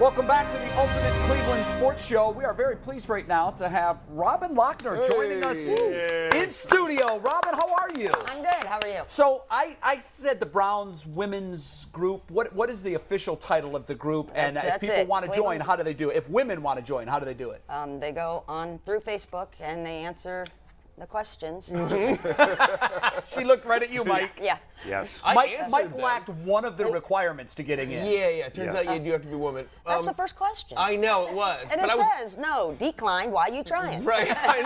[0.00, 2.30] Welcome back to the Ultimate Cleveland Sports Show.
[2.30, 7.18] We are very pleased right now to have Robyn Lockner joining us in studio.
[7.18, 8.10] Robyn, how are you?
[8.28, 8.64] I'm good.
[8.64, 9.02] How are you?
[9.06, 12.30] So I, I said the Browns women's group.
[12.30, 14.30] What what is the official title of the group?
[14.34, 15.08] and That's- if that's people it.
[15.08, 16.16] want to join, how do they do it?
[16.16, 17.62] If women want to join, how do they do it?
[17.68, 20.46] Um, they go on through Facebook and they answer
[20.98, 21.70] the questions.
[23.36, 24.38] She looked right at you, Mike.
[24.40, 24.58] yeah.
[24.86, 25.20] Yes.
[25.34, 26.00] Mike, Mike them.
[26.00, 28.04] lacked one of the requirements to getting in.
[28.06, 28.48] Yeah, yeah.
[28.48, 28.86] Turns Yes.
[28.86, 29.66] out you do have to be a woman.
[29.84, 30.78] That's Um, the first question.
[30.78, 33.32] I know it was, and but it I was says no, declined.
[33.32, 34.04] Why are you trying?
[34.14, 34.28] right.
[34.30, 34.60] I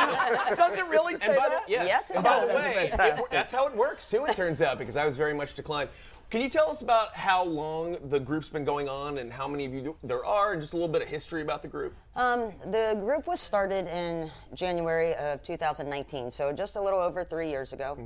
[0.50, 0.56] know.
[0.68, 1.66] Does it really say And by that?
[1.66, 1.86] the, yes.
[1.86, 4.26] Yes, it and by the way, it- that's how it works too.
[4.26, 5.88] It turns out because I was very much declined.
[6.30, 9.64] Can you tell us about how long the group's been going on and how many
[9.64, 11.94] of you do, there are, and just a little bit of history about the group?
[12.16, 17.48] Um, the group was started in January of 2019, so just a little over three
[17.48, 17.96] years ago.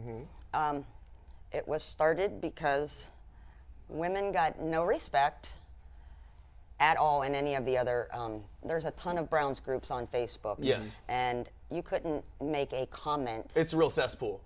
[0.55, 0.85] Um,
[1.51, 3.11] it was started because
[3.89, 5.51] women got no respect
[6.79, 8.09] at all in any of the other.
[8.13, 10.59] Um, there's a ton of Browns groups on Facebook.
[10.61, 10.97] Yes.
[11.09, 13.53] And you couldn't make a comment.
[13.57, 14.41] It's a real cesspool.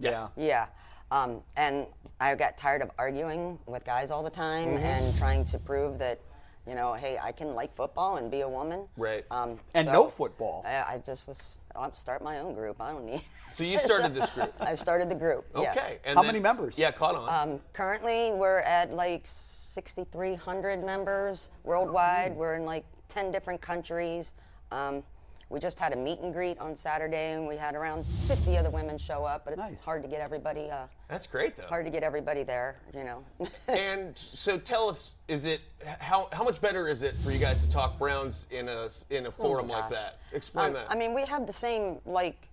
[0.00, 0.28] Yeah.
[0.36, 0.66] Yeah.
[1.10, 1.86] Um, and
[2.20, 4.84] I got tired of arguing with guys all the time Mm-hmm.
[4.84, 6.20] and trying to prove that,
[6.66, 8.86] you know, hey, I can like football and be a woman.
[8.96, 9.24] Right.
[9.30, 10.62] Um, And so no football.
[10.66, 12.80] I, I just was, I'll start my own group.
[12.80, 13.22] I don't need.
[13.54, 14.54] So you started this group.
[14.60, 15.46] I started the group.
[15.56, 15.76] yes.
[15.76, 15.98] Okay.
[16.04, 16.78] And How then- many members?
[16.78, 17.28] Yeah, caught on.
[17.50, 22.36] Um, currently, we're at like 6,300 members worldwide.
[22.36, 24.34] We're in like 10 different countries.
[24.70, 25.02] Um,
[25.50, 28.70] we just had a meet and greet on Saturday, and we had around 50 other
[28.70, 29.44] women show up.
[29.44, 29.84] But it's Nice.
[29.84, 30.70] hard to get everybody.
[30.70, 31.66] Uh, That's great though.
[31.66, 33.24] hard to get everybody there, you know.
[33.68, 35.60] And so tell us, is it
[35.98, 39.26] how how much better is it for you guys to talk Browns in a in
[39.26, 39.98] a forum like Oh gosh.
[39.98, 40.18] that?
[40.32, 40.86] Explain Um, that.
[40.90, 42.48] I mean, we have the same like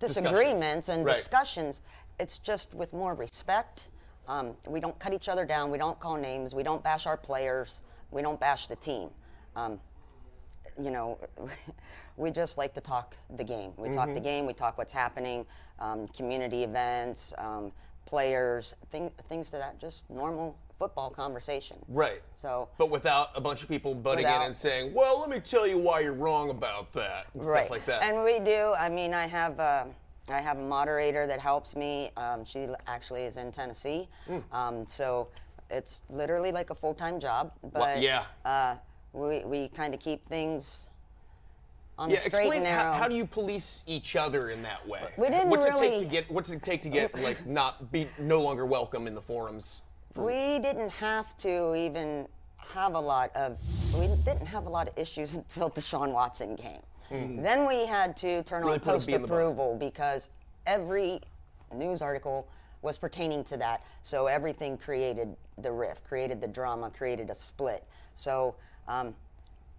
[0.00, 1.14] disagreements and Right.
[1.14, 1.80] discussions.
[2.18, 3.88] It's just with more respect.
[4.26, 5.70] Um, we don't cut each other down.
[5.70, 6.54] We don't call names.
[6.54, 7.82] We don't bash our players.
[8.10, 9.10] We don't bash the team.
[9.56, 9.80] Um,
[10.80, 11.18] you know,
[12.16, 13.72] we just like to talk the game.
[13.76, 14.14] We talk Mm-hmm.
[14.14, 14.46] the game.
[14.46, 15.44] We talk what's happening,
[15.80, 17.72] um, community events, um,
[18.06, 19.78] players, thing, things to that.
[19.78, 21.76] Just normal football conversation.
[21.88, 22.22] right.
[22.34, 25.66] So But without a bunch of people butting in and saying, "Well, let me tell
[25.66, 27.58] you why you're wrong about that," and right.
[27.66, 28.02] stuff like that.
[28.04, 28.74] And we do.
[28.78, 29.84] I mean, I have uh,
[30.30, 32.10] I have a moderator that helps me.
[32.16, 34.38] Um, she actually is in Tennessee, Hmm.
[34.52, 35.28] um, so
[35.68, 37.52] it's literally like a full time job.
[37.72, 38.24] But yeah.
[38.44, 38.76] uh,
[39.12, 40.86] we we kind of keep things
[41.98, 42.92] on yeah, the straight explain and how, narrow.
[42.94, 45.02] how do you police each other in that way?
[45.16, 48.08] We didn't what's it take to get What's it take to get like not be
[48.18, 49.82] no longer welcome in the forums?
[50.14, 52.26] We didn't have to even
[52.56, 53.58] have a lot of
[53.94, 56.80] we didn't have a lot of issues until Deshaun Watson came.
[57.08, 57.42] Hmm.
[57.42, 58.62] Then we had to turn.
[58.62, 59.42] Really on post bee in the bonnet.
[59.42, 60.28] approval because
[60.66, 61.20] every
[61.74, 62.48] news article
[62.82, 63.84] was pertaining to that.
[64.02, 67.84] So everything created the rift, created the drama, created a split.
[68.14, 68.54] So
[68.88, 69.14] um,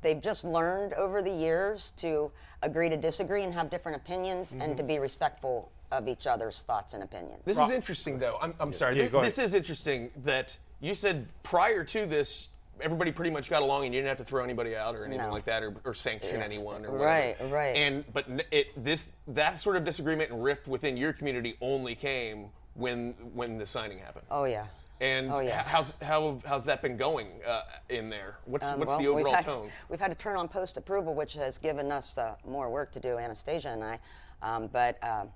[0.02, 2.32] they've just learned over the years to
[2.62, 4.76] agree to disagree and have different opinions and Mm-hmm.
[4.76, 7.42] to be respectful of each other's thoughts and opinions.
[7.46, 8.38] This is interesting, though.
[8.42, 8.98] I'm, I'm sorry.
[8.98, 12.50] Yeah, this, this is interesting that you said prior to this,
[12.80, 15.26] everybody pretty much got along, and you didn't have to throw anybody out or anything
[15.26, 15.32] No.
[15.34, 17.56] like that, or, or sanction anyone, or Right, whatever.
[17.56, 17.76] right.
[17.76, 22.50] And but it this that sort of disagreement and rift within your community only came
[22.76, 24.26] when when the signing happened.
[24.30, 24.68] Oh yeah.
[25.02, 25.64] And Oh, yeah.
[25.64, 28.36] how's how how's that been going uh, in there?
[28.46, 29.72] What's Um, what's well, the we've overall had- tone?
[29.90, 33.00] We've had to turn on post approval, which has given us uh, more work to
[33.00, 34.00] do, Anastasia and I.
[34.42, 35.30] Um, but um,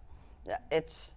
[0.71, 1.15] it's,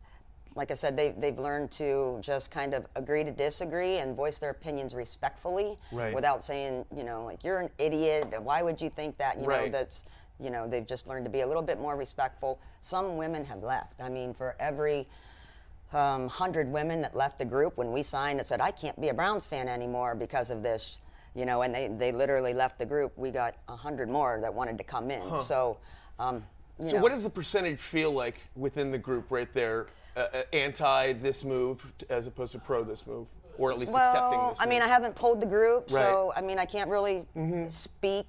[0.55, 4.39] like I said, they, they've learned to just kind of agree to disagree and voice
[4.39, 6.15] their opinions respectfully Right.
[6.15, 8.33] without saying, you know, like, you're an idiot.
[8.41, 9.41] Why would you think that?
[9.41, 10.05] You know, that's,
[10.41, 12.61] you know, they've just learned to be a little bit more respectful.
[12.81, 14.01] Some women have left.
[14.01, 15.07] I mean, for every
[15.93, 19.09] um, hundred women that left the group when we signed that said, I can't be
[19.09, 21.01] a Browns fan anymore because of this,
[21.35, 23.17] you know, and they, they literally left the group.
[23.17, 25.41] We got a hundred more that wanted to come in.
[25.41, 25.79] So,
[26.19, 26.45] um,
[26.81, 29.87] you So know, what does the percentage feel like within the group right there,
[30.17, 34.39] uh, uh, anti this move as opposed to pro this move, or at least accepting
[34.39, 34.61] well, this?
[34.61, 36.07] I mean, I haven't polled the group, so Right.
[36.07, 36.39] Mm-hmm.
[36.39, 37.27] I mean, I can't really
[37.69, 38.27] speak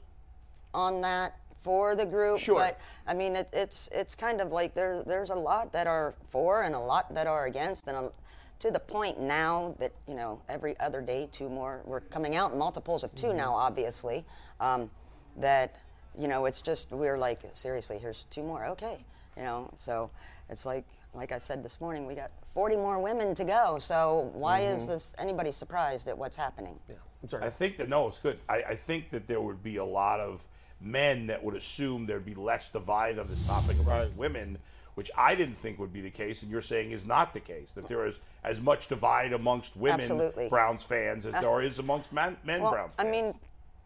[0.74, 2.40] on that for the group.
[2.40, 2.56] Sure.
[2.56, 6.16] But I mean, it, it's it's kind of like there's there's a lot that are
[6.30, 8.12] for and a lot that are against, and a,
[8.60, 12.54] to the point now that you know every other day two more we're coming out
[12.54, 14.25] in multiples of 2 now obviously
[14.62, 14.90] um,
[15.36, 15.75] that
[16.18, 18.98] you know it's just we're like seriously here's two more okay
[19.36, 20.10] you know so
[20.50, 24.31] it's like like i said this morning we got 40 more women to go so
[24.34, 26.96] why is this anybody surprised at what's happening Yeah.
[27.24, 27.44] I'm sorry.
[27.46, 28.40] I think that no, it's good.
[28.48, 30.46] I, I think that there would be a lot of
[30.81, 34.57] men that would assume there'd be less divide on this topic amongst women,
[34.95, 37.71] which I didn't think would be the case, and you're saying is not the case.
[37.71, 40.50] That there is as much divide amongst women Absolutely.
[40.50, 43.33] Browns fans as there is amongst men, men well, Browns I mean,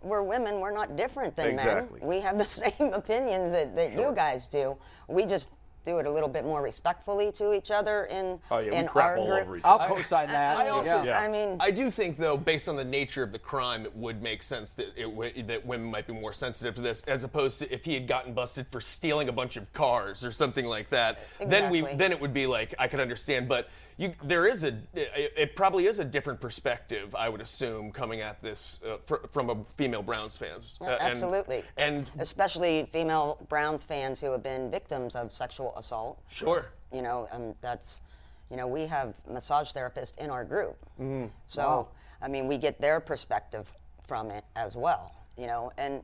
[0.03, 0.59] we're women.
[0.59, 1.99] We're not different than Exactly.
[1.99, 2.09] men.
[2.09, 4.77] We have the same opinions that, that you guys do.
[5.07, 5.49] We just
[5.83, 8.87] do it a little bit more respectfully to each other in oh yeah, in we
[8.87, 9.41] crap our all group.
[9.41, 10.57] over each I'll co-sign that.
[10.57, 11.19] I also- yeah.
[11.19, 14.21] I mean, I do think, though, based on the nature of the crime, it would
[14.21, 17.59] make sense that it w- that women might be more sensitive to this, as opposed
[17.59, 20.89] to if he had gotten busted for stealing a bunch of cars or something like
[20.89, 21.19] that.
[21.39, 24.69] Then we then it would be like I could understand, but you there is a
[24.93, 29.27] it, it probably is a different perspective, I would assume, coming at this uh, fr-
[29.31, 30.77] from a female Browns fans.
[30.81, 31.63] Uh, absolutely.
[31.77, 36.21] And, especially female Browns fans who have been victims of sexual assault.
[36.29, 36.67] sure.
[36.93, 38.01] You know, um, that's,
[38.49, 40.77] you know, we have massage therapists in our group.
[40.99, 41.27] Mm-hmm.
[41.47, 41.87] So,
[42.21, 43.71] I mean, we get their perspective
[44.07, 45.15] from it as well.
[45.37, 46.01] You know, and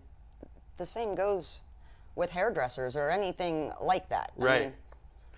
[0.77, 1.59] the same goes
[2.15, 4.31] with hairdressers or anything like that.
[4.39, 4.61] I Right.
[4.63, 4.73] mean,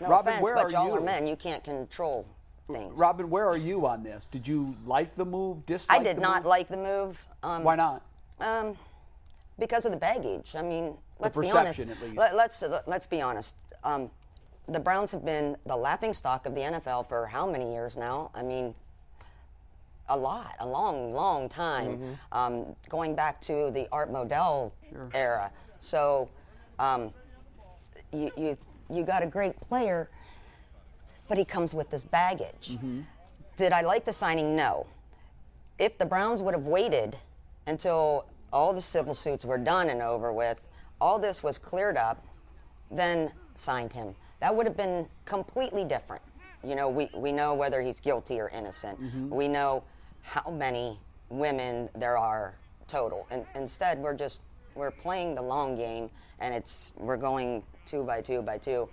[0.01, 1.27] no Robyn, offense, but y'all are men.
[1.27, 2.25] You can't control
[2.71, 2.97] things.
[2.97, 4.25] Robyn, where are you on this?
[4.25, 5.65] Did you like the move?
[5.65, 6.45] Dislike I did not move?
[6.45, 7.25] like the move.
[7.43, 8.03] Um, Why not?
[8.39, 8.77] Um,
[9.57, 10.55] because of the baggage.
[10.55, 11.83] I mean, let's be honest.
[12.15, 13.55] Let, let's let's be honest.
[13.83, 14.09] Um,
[14.67, 18.29] the Browns have been the laughing stock of the NFL for how many years now?
[18.35, 18.75] I mean,
[20.07, 22.13] a lot, a long, long time, Mm-hmm.
[22.37, 24.71] um, going back to the Art Modell
[25.13, 25.51] era.
[25.79, 26.29] So,
[26.77, 27.11] um,
[28.13, 28.57] you, you
[28.91, 30.09] you got a great player,
[31.29, 32.71] but he comes with this baggage.
[32.71, 33.01] Mm-hmm.
[33.55, 34.55] Did I like the signing?
[34.55, 34.87] No.
[35.77, 37.15] If the Browns would have waited
[37.67, 40.67] until all the civil suits were done and over with,
[40.99, 42.25] all this was cleared up,
[42.91, 44.15] then signed him.
[44.41, 46.23] That would have been completely different.
[46.63, 48.99] You know, we, we know whether he's guilty or innocent.
[49.29, 49.83] We know
[50.23, 50.99] how many
[51.29, 52.55] women there are
[52.87, 53.27] total.
[53.31, 54.41] And instead, we're just
[54.75, 56.09] we're playing the long game,
[56.39, 58.89] and it's we're going two by two by two.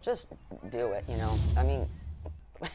[0.00, 0.32] Just
[0.70, 1.04] do it.
[1.08, 1.88] You know, I mean,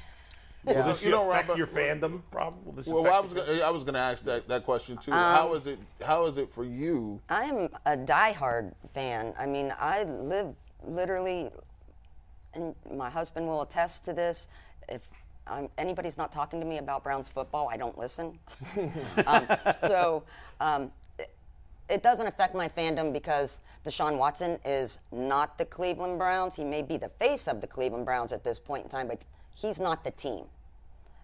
[0.65, 2.21] Will this You know, affect Robert- your fandom?
[2.31, 2.61] Probably.
[2.65, 5.11] Will this Well, I was gonna, I was going to ask that, that question too.
[5.11, 7.19] Um, how is it how is it for you?
[7.29, 9.33] I am a diehard fan.
[9.37, 10.55] I mean, I live
[10.85, 11.49] literally,
[12.53, 14.47] and my husband will attest to this.
[14.87, 15.09] If
[15.47, 18.39] um, anybody's not talking to me about Browns football, I don't listen.
[19.27, 19.47] um,
[19.79, 20.23] so
[20.61, 20.91] um,
[21.89, 26.55] it, doesn't affect my fandom because Deshaun Watson is not the Cleveland Browns.
[26.55, 29.21] He may be the face of the Cleveland Browns at this point in time, but
[29.55, 30.45] he's not the team.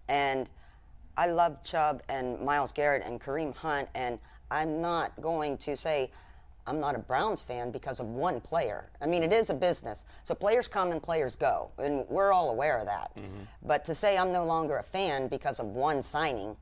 [0.08, 0.48] And
[1.16, 4.18] I love Chubb and Myles Garrett and Kareem Hunt, and
[4.50, 6.10] I'm not going to say
[6.66, 8.90] I'm not a Browns fan because of one player.
[9.00, 10.04] I mean, it is a business.
[10.22, 13.10] So players come and players go, and we're all aware of that.
[13.16, 13.42] Mm-hmm.
[13.64, 16.56] But to say I'm no longer a fan because of one signing,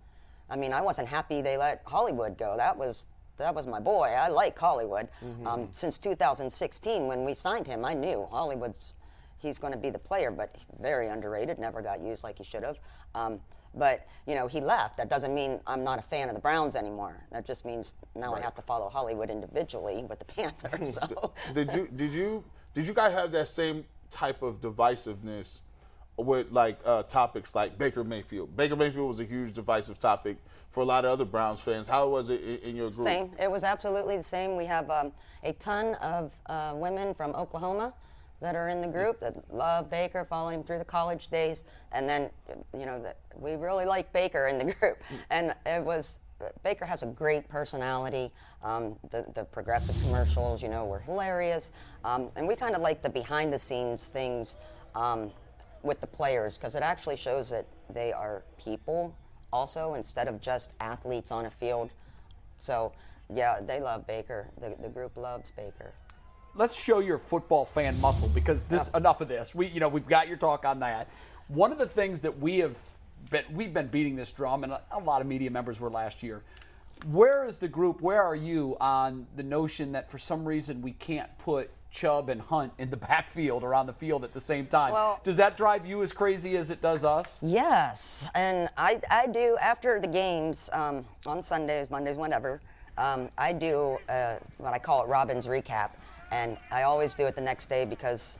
[0.48, 2.56] I mean, I wasn't happy they let Hollywood go.
[2.56, 3.06] That was
[3.38, 4.08] that was my boy.
[4.08, 5.08] I like Hollywood.
[5.46, 8.94] Um, since 2016, when we signed him, I knew Hollywood's
[9.38, 11.58] he's going to be the player, but very underrated.
[11.58, 12.78] Never got used like he should have.
[13.14, 13.40] Um,
[13.74, 14.96] but you know, he left.
[14.96, 17.24] That doesn't mean I'm not a fan of the Browns anymore.
[17.30, 20.98] That just means now I have to follow Hollywood individually with the Panthers.
[21.08, 21.32] So.
[21.54, 25.60] did you did you did you guys have that same type of divisiveness
[26.18, 28.56] with like uh, topics like Baker Mayfield?
[28.56, 30.36] Baker Mayfield was a huge divisive topic
[30.70, 31.88] for a lot of other Browns fans.
[31.88, 33.06] How was it in, your group?
[33.06, 33.30] Same.
[33.40, 34.56] It was absolutely the same.
[34.56, 35.12] We have um,
[35.44, 37.94] a ton of uh, women from Oklahoma
[38.40, 42.08] that are in the group that love Baker, following him through the college days, and
[42.08, 42.30] then
[42.72, 46.18] you know that we really like Baker in the group, and it was.
[46.62, 48.30] Baker has a great personality.
[48.62, 51.72] Um, the, the progressive commercials, you know, were hilarious.
[52.04, 54.54] Um, and we kind of like the behind the scenes things
[54.94, 55.32] um,
[55.82, 59.14] with the players because it actually shows that they are people
[59.52, 61.90] also instead of just athletes on a field.
[62.58, 62.92] So,
[63.32, 64.48] yeah, they love Baker.
[64.60, 65.92] The, the group loves Baker.
[66.54, 69.54] let's show your football fan muscle because this enough of this.
[69.54, 71.08] We you know we've got your talk on that.
[71.48, 72.76] One of the things that we have
[73.30, 76.22] been we've been beating this drum, and a, a lot of media members were last
[76.22, 76.42] year.
[77.06, 78.00] Where is the group?
[78.00, 82.40] Where are you on the notion that for some reason we can't put Chubb and
[82.40, 84.92] Hunt in the backfield or on the field at the same time?
[84.92, 87.38] Well- does that drive you as crazy as it does us?
[87.42, 92.60] Yes, and I, I do after the games um, on Sundays, Mondays, whatever.
[92.96, 95.90] Um, I do uh, what I call it Robyn's recap,
[96.32, 98.38] and I always do it the next day because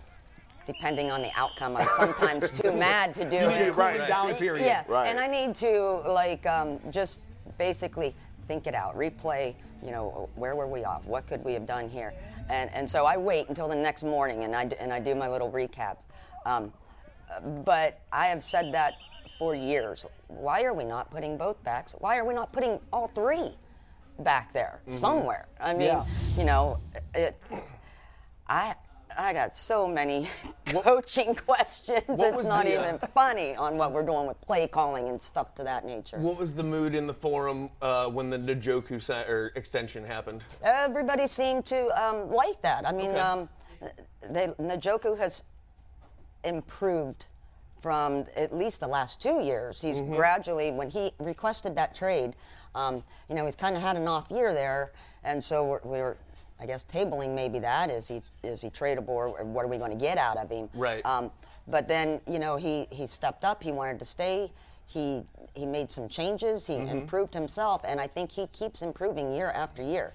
[0.67, 3.75] depending on the outcome, I'm sometimes too mad to do You need a it.
[3.75, 4.65] cooling down period.
[4.67, 5.07] Yeah, Right.
[5.07, 7.23] and I need to like um, just
[7.57, 8.15] basically
[8.49, 9.55] think it out, replay.
[9.83, 11.07] You know, where were we off?
[11.07, 12.13] What could we have done here?
[12.49, 15.29] And and so I wait until the next morning, and I and I do my
[15.29, 16.05] little recaps.
[16.47, 16.73] Um,
[17.65, 18.95] but I have said that
[19.39, 20.07] for years.
[20.29, 21.95] Why are we not putting both backs?
[21.99, 23.51] Why are we not putting all three
[24.19, 25.47] back there somewhere?
[25.61, 26.05] I mean, Yeah.
[26.37, 26.81] you know,
[27.15, 27.41] it,
[28.49, 28.75] I
[29.19, 30.29] I got so many
[30.67, 32.05] coaching questions.
[32.09, 35.55] It's not the, uh, even funny on what we're doing with play calling and stuff
[35.57, 36.19] to that nature.
[36.19, 40.45] What was the mood in the forum uh, when the Njoku or extension happened?
[40.63, 42.87] Everybody seemed to um, like that.
[42.87, 43.19] I mean, Okay.
[43.19, 43.49] um,
[44.31, 45.43] they, Njoku has
[46.45, 47.27] improved
[47.81, 49.81] from at least the last two years.
[49.81, 50.15] He's Mm-hmm.
[50.15, 52.35] gradually, when he requested that trade,
[52.75, 54.93] um, you know, he's kind of had an off year there,
[55.25, 56.17] and so we're, we were,
[56.61, 59.93] I guess, tabling maybe that is he is he tradable or what are we going
[59.93, 60.69] to get out of him?
[60.75, 61.05] Right.
[61.07, 61.31] Um,
[61.69, 63.63] but then you know he he stepped up.
[63.63, 64.51] He wanted to stay.
[64.87, 65.23] He
[65.55, 66.67] he made some changes.
[66.67, 66.89] He Mm-hmm.
[66.89, 70.15] improved himself, and I think he keeps improving year after year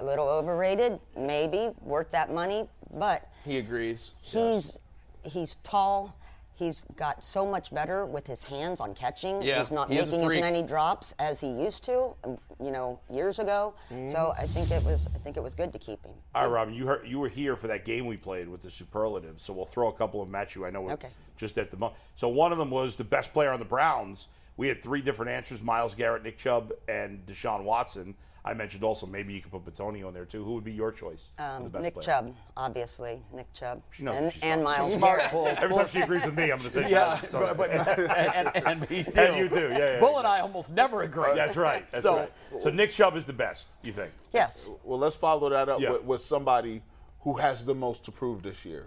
[0.00, 4.12] a little overrated, maybe worth that money, but He agrees.
[4.22, 4.78] he's
[5.24, 6.14] he's tall.
[6.58, 9.40] He's got so much better with his hands on catching.
[9.40, 12.98] Yeah, he's not he making as many drops as he used to, um, you know,
[13.08, 13.74] years ago.
[13.92, 14.08] Mm-hmm.
[14.08, 16.14] So I think it was I think it was good to keep him.
[16.34, 18.70] All right, Robyn, you heard you were here for that game we played with the
[18.70, 20.66] superlatives, so we'll throw a couple of them at you.
[20.66, 21.10] I know we're Okay.
[21.36, 22.00] just at the moment.
[22.16, 24.26] So one of them was the best player on the Browns.
[24.56, 28.16] We had three different answers: Myles Garrett, Nick Chubb, and Deshaun Watson.
[28.48, 30.42] I mentioned also maybe you could put Bitonio in there too.
[30.42, 31.28] Who would be your choice?
[31.36, 32.02] for the Um, best Nick player?
[32.04, 35.30] Chubb, obviously, Nick Chubb, She knows and, and Myles Garrett.
[35.30, 35.46] bull.
[35.58, 38.08] Every time she agrees with me, I'm going to say Yeah, Go but, but and,
[38.56, 39.20] and, and me too.
[39.20, 40.18] And you too, yeah, yeah, Bull yeah.
[40.20, 41.34] and I almost never agree.
[41.34, 41.88] That's right.
[41.90, 42.32] That's So- right.
[42.62, 43.68] So Nick Chubb is the best.
[43.82, 44.12] You think?
[44.32, 44.70] Yes.
[44.82, 45.90] Well, let's follow that up Yeah.
[45.92, 46.80] with, with somebody
[47.20, 48.86] who has the most to prove this year.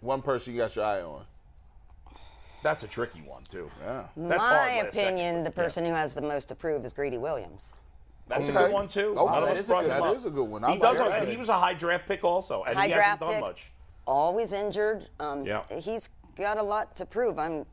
[0.00, 1.24] One person you got your eye on.
[2.64, 3.70] That's a tricky one too.
[3.80, 4.04] Yeah.
[4.16, 4.88] That's My last second.
[4.88, 5.62] opinion, the Yeah.
[5.62, 7.72] person who has the most to prove is Greedy Williams.
[8.28, 9.14] That's a good one too.
[9.16, 10.08] Oh, None of us is a brought good him one.
[10.08, 10.14] up.
[10.14, 10.64] That is a good one.
[10.64, 11.28] I He like have- that.
[11.28, 13.40] He was a high draft pick also, and High he draft hasn't done pick.
[13.40, 13.72] much.
[14.06, 15.08] always injured.
[15.20, 15.62] Um, Yeah.
[15.68, 17.38] He's got a lot to prove.
[17.38, 17.66] I'm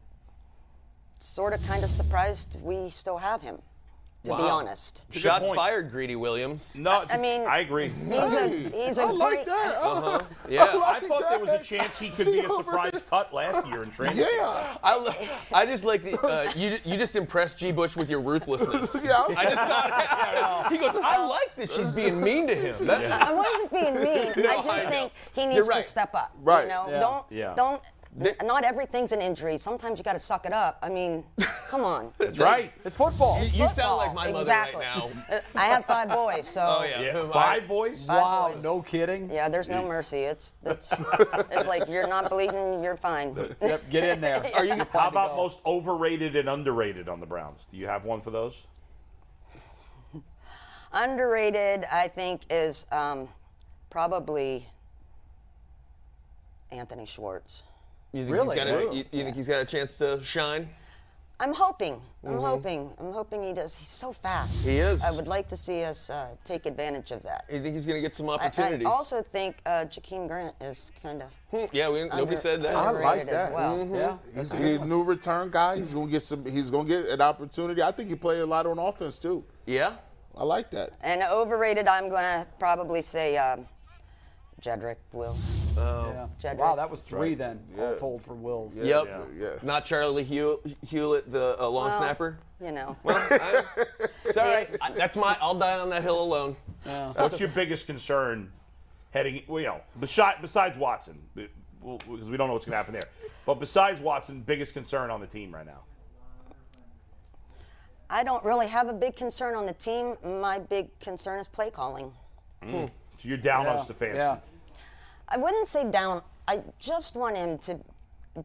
[1.19, 3.61] sort of kind of surprised we still have him,
[4.23, 5.03] to be honest.
[5.11, 5.57] Shots point.
[5.57, 6.77] fired, Greedy Williams.
[6.77, 7.91] No, I mean, I agree.
[8.09, 9.45] He's a he's a I like great.
[9.47, 9.77] that.
[9.81, 10.19] Uh-huh.
[10.49, 10.63] Yeah.
[10.65, 13.01] I I like thought there was a chance he could See be a surprise there.
[13.09, 14.17] cut last year in training.
[14.19, 14.77] Yeah.
[14.83, 16.77] I, I just like the uh, you.
[16.85, 17.71] You just impressed G.
[17.71, 19.05] Bush with your ruthlessness.
[19.05, 20.95] Yeah, I just thought he goes.
[21.01, 22.73] I like that she's being mean to him.
[22.85, 24.31] That's, I wasn't being mean.
[24.37, 26.31] No, I just I think he needs You're to step up.
[26.41, 26.63] Right.
[26.63, 26.99] You know, Yeah.
[26.99, 27.53] don't Yeah.
[28.17, 28.63] Don't.
[28.65, 29.57] Everything's an injury.
[29.57, 30.77] Sometimes you got to suck it up.
[30.81, 31.23] I mean,
[31.69, 32.11] come on.
[32.17, 32.71] That's right.
[32.85, 33.41] It's football.
[33.41, 34.81] It's You sound like my mother right exactly.
[34.83, 35.09] now.
[35.31, 37.01] Uh, I have five boys, so Oh yeah.
[37.01, 37.29] Yeah.
[37.31, 38.05] Five boys.
[38.07, 38.63] wow, boys.
[38.63, 39.29] no kidding.
[39.31, 40.19] yeah, there's no mercy.
[40.19, 40.93] It's it's
[41.51, 43.35] it's like you're not bleeding, you're fine.
[43.61, 44.45] Yep, get in there.
[44.55, 44.75] Are you?
[44.91, 47.65] How about most overrated and underrated on the Browns?
[47.71, 48.63] Do you have one for those?
[50.95, 53.27] Underrated, I think, is um,
[53.89, 54.67] probably
[56.71, 57.63] Anthony Schwartz.
[58.13, 58.55] You think Really?
[58.55, 58.97] He's got a, Really?
[58.97, 60.69] you, you think he's got a chance to shine?
[61.39, 61.99] I'm hoping.
[62.25, 62.89] I'm hoping.
[62.99, 63.75] I'm hoping he does.
[63.75, 64.59] He's so fast.
[64.59, 64.69] Mm-hmm.
[64.69, 65.03] He is.
[65.03, 67.45] I would like to see us uh, take advantage of that.
[67.51, 68.85] You think he's going to get some opportunities?
[68.87, 71.29] I also think uh, Jakeem Grant is kind of.
[71.49, 72.75] Hmm, yeah, we, nobody said that.
[72.75, 73.53] I like underrated as that.
[73.53, 73.89] well.
[73.91, 74.17] Yeah.
[74.39, 75.77] He's, he's a new return guy.
[75.77, 76.45] He's gonna get some.
[76.45, 77.81] He's gonna get an opportunity.
[77.81, 79.43] I think he play a lot on offense too.
[79.65, 79.95] Yeah.
[80.37, 80.93] I like that.
[81.01, 83.67] And overrated, I'm going to probably say um,
[84.61, 85.62] Jedrick Wills.
[85.75, 86.53] Yeah.
[86.55, 87.37] Wow, that was three right.
[87.37, 88.75] then, all told for Wills.
[88.75, 89.05] Yeah, Yep.
[89.07, 89.49] yeah, yeah.
[89.61, 92.37] Not Charlie Hew- Hughlett, the uh, long Well, snapper.
[92.61, 92.95] You know.
[93.05, 93.63] I-
[94.25, 94.69] it's all right.
[94.81, 95.37] I- That's my.
[95.41, 96.55] I'll die on that hill alone.
[97.15, 98.51] What's your biggest concern
[99.11, 99.43] heading?
[99.47, 101.49] Well, you know, besides, besides Watson, be-
[101.81, 103.09] well, because we don't know what's going to happen there.
[103.45, 105.81] But besides Watson, biggest concern on the team right now.
[108.09, 110.15] I don't really have a big concern on the team.
[110.23, 112.11] My big concern is play calling.
[112.61, 112.89] So
[113.23, 113.83] you're down on Yeah.
[113.83, 114.39] Stefanski.
[115.29, 115.35] Yeah.
[115.35, 116.21] I wouldn't say down.
[116.47, 117.79] I just want him to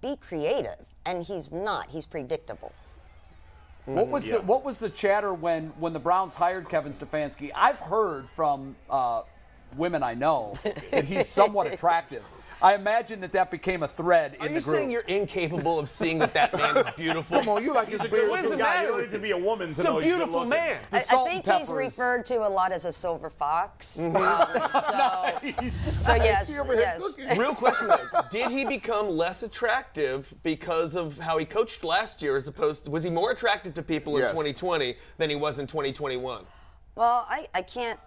[0.01, 1.91] be creative, and he's not.
[1.91, 2.73] He's predictable.
[3.87, 4.37] What was Yeah.
[4.37, 7.51] the what was the chatter when when the Browns hired Kevin Stefanski?
[7.55, 9.23] I've heard from uh,
[9.77, 10.53] women I know
[10.91, 12.23] that he's somewhat attractive.
[12.61, 14.77] I imagine that that became a thread in Are the you group.
[14.77, 17.39] saying you're incapable of seeing that that man is beautiful?
[17.39, 18.75] Come on, you like he's a good What does looking it guy.
[18.75, 20.79] matter You don't need to be a woman to It's know a beautiful man.
[20.93, 23.99] I, I think he's referred to a lot as a silver fox.
[23.99, 24.17] Mm-hmm.
[24.17, 27.15] Um, so, so yes, yes.
[27.15, 27.39] cooking.
[27.39, 32.37] Real question though, did he become less attractive because of how he coached last year
[32.37, 35.67] as opposed to was he more attractive to people in 2020 than he was in
[35.67, 36.45] 2021?
[36.99, 38.01] Well, I, I can't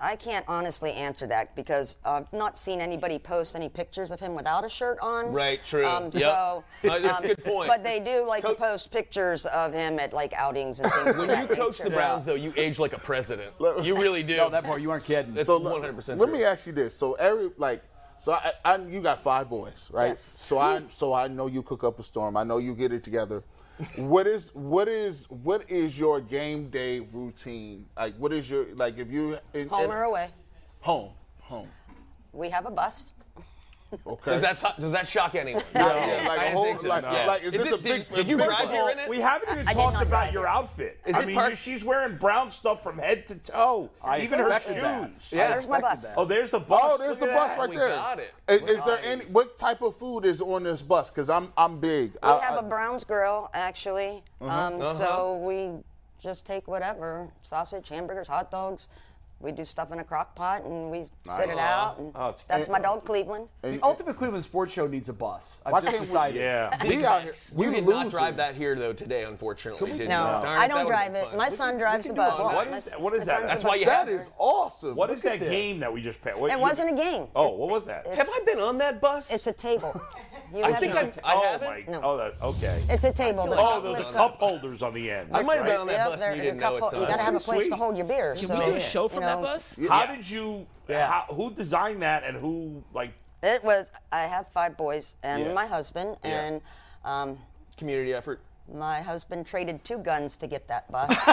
[0.00, 4.34] I can't honestly answer that because I've not seen anybody post any pictures of him
[4.34, 5.34] without a shirt on.
[5.34, 5.84] Right, true.
[5.84, 6.22] Um, Yep.
[6.22, 7.68] So Uh, that's a good point.
[7.68, 11.18] But they do like Co- to post pictures of him at like outings and things.
[11.18, 11.94] When of you that coach the nature.
[11.96, 13.52] Browns, though, you age like a president.
[13.60, 14.38] You really do.
[14.38, 15.36] No, that boy, you weren't kidding.
[15.36, 16.38] It's So 100 percent Let true.
[16.38, 17.82] me ask you this: so every like,
[18.18, 20.08] so I, I you got five boys, right?
[20.08, 20.22] Yes.
[20.22, 22.38] So I so I know you cook up a storm.
[22.38, 23.44] I know you get it together.
[23.96, 27.86] What is what is what is your game day routine?
[27.96, 30.28] Like, what is your like if you in, Home in- or away?
[30.80, 31.10] home
[31.40, 31.68] home?
[32.32, 33.12] We have a bus.
[34.06, 34.30] Okay.
[34.32, 35.62] Does that does that shock anyone?
[35.74, 35.88] Yeah, I
[36.28, 37.10] like a didn't whole think so, like, no.
[37.26, 38.08] like is, Is this it- a big?
[38.08, 39.08] did- did you big- drive here in it?
[39.08, 40.48] We haven't even I talked not about your it.
[40.48, 40.98] outfit.
[41.06, 43.90] Is I it mean, part- she's wearing brown stuff from head to toe.
[44.02, 45.10] I even her expected that.
[45.20, 45.32] shoes.
[45.32, 45.48] Yeah.
[45.48, 46.02] There's my bus.
[46.02, 46.14] that.
[46.16, 46.80] Oh, there's the bus.
[46.82, 47.88] Oh, there's the at bus right We there.
[47.90, 48.34] got it.
[48.48, 51.10] Is, is there any what type of food is on this bus?
[51.10, 52.12] Because I'm I'm big.
[52.22, 54.22] We have a Browns grill actually.
[54.40, 54.76] Uh-huh.
[54.76, 55.70] Um, So we
[56.20, 58.88] just take whatever sausage, hamburgers, hot dogs.
[59.42, 61.58] We do stuff in a crock pot and we sit it oh.
[61.58, 61.98] out.
[61.98, 63.48] And Oh, it's that's my dog Cleveland.
[63.62, 65.60] The Ultimate Cleveland Sports Show needs a bus.
[65.66, 66.40] I've Why just can't we- decided.
[66.40, 66.86] Yeah.
[66.86, 67.32] we out here.
[67.56, 69.92] We You did not drive that here though today, unfortunately.
[69.92, 70.42] Did No, you?
[70.44, 71.26] Darn I don't drive it.
[71.26, 71.36] fun.
[71.36, 72.38] My son drives the can do a bus.
[72.40, 72.52] bus.
[72.54, 73.48] What My- is- what is that?
[73.48, 74.22] That's why you That have driver.
[74.22, 74.94] is awesome.
[74.94, 76.36] What is that game that we just played?
[76.36, 77.26] It wasn't a game.
[77.34, 78.06] Oh, what was that?
[78.06, 79.32] Have I been on that bus?
[79.32, 80.00] It's a table.
[80.54, 81.68] You I think I'm- I oh haven't?
[81.68, 81.92] my.
[81.92, 82.00] No.
[82.02, 82.82] Oh, that, okay.
[82.90, 83.46] It's a table.
[83.46, 85.30] The oh, top those are cup holders on the end.
[85.32, 86.80] I might have been on that Yeah, bus and you didn't know cup it.
[86.80, 88.34] hol- so You gotta have a Pretty place to hold your beer.
[88.36, 89.78] Can so, we do a show you from that bus?
[89.88, 90.66] How did you?
[90.88, 91.06] Yeah.
[91.06, 93.12] How, who designed that and who like?
[93.42, 93.90] It was.
[94.12, 95.52] I have five boys and Yeah.
[95.52, 96.30] my husband, Yeah.
[96.42, 96.60] and
[97.04, 97.38] um,
[97.76, 98.40] Community effort.
[98.74, 101.10] My husband traded two guns to get that bus.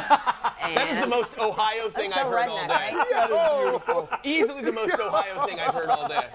[0.60, 2.92] That is the most Ohio thing so I've heard all day.
[2.94, 4.20] right?
[4.24, 6.26] Easily the most Ohio thing I've heard all day.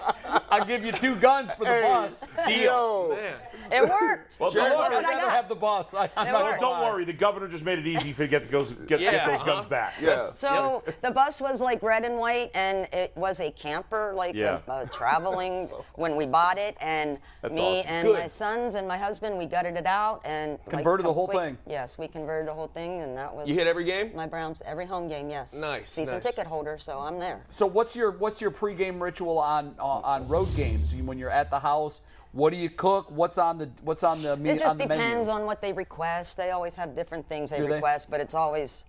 [0.49, 2.23] I'll give you two guns for the Hey, bus.
[2.47, 3.09] Deal.
[3.15, 3.33] Man.
[3.71, 4.37] It worked.
[4.39, 4.95] Well, Sure, don't worry.
[4.95, 5.93] I'd rather have the bus.
[5.93, 6.59] I, I'm not worked.
[6.61, 9.11] Don't worry, the governor just made it easy for you to get those get, Yeah,
[9.11, 9.45] get those uh-huh.
[9.45, 9.93] guns back.
[10.01, 10.27] yeah.
[10.29, 14.59] So the bus was like red and white, and it was a camper, like Yeah.
[14.67, 16.75] a, a traveling when we bought it.
[16.81, 17.91] And That's me awesome.
[17.91, 18.19] and Good.
[18.19, 21.45] my sons and my husband, we gutted it out and like, Converted the whole complete-
[21.45, 21.57] thing.
[21.67, 23.47] Yes, we converted the whole thing, and that was.
[23.47, 24.11] You hit every game?
[24.15, 25.29] My Browns every home game.
[25.29, 25.53] Yes.
[25.53, 26.23] Nice, Season nice.
[26.23, 27.41] ticket holder, so I'm there.
[27.49, 31.49] So what's your what's your pregame ritual on on, on road games when you're at
[31.49, 32.01] the house?
[32.31, 33.09] What do you cook?
[33.11, 35.41] What's on the what's on the me- It just on the depends menu?
[35.41, 36.37] on what they request.
[36.37, 37.73] They always have different things they Do they?
[37.75, 38.85] request, but it's always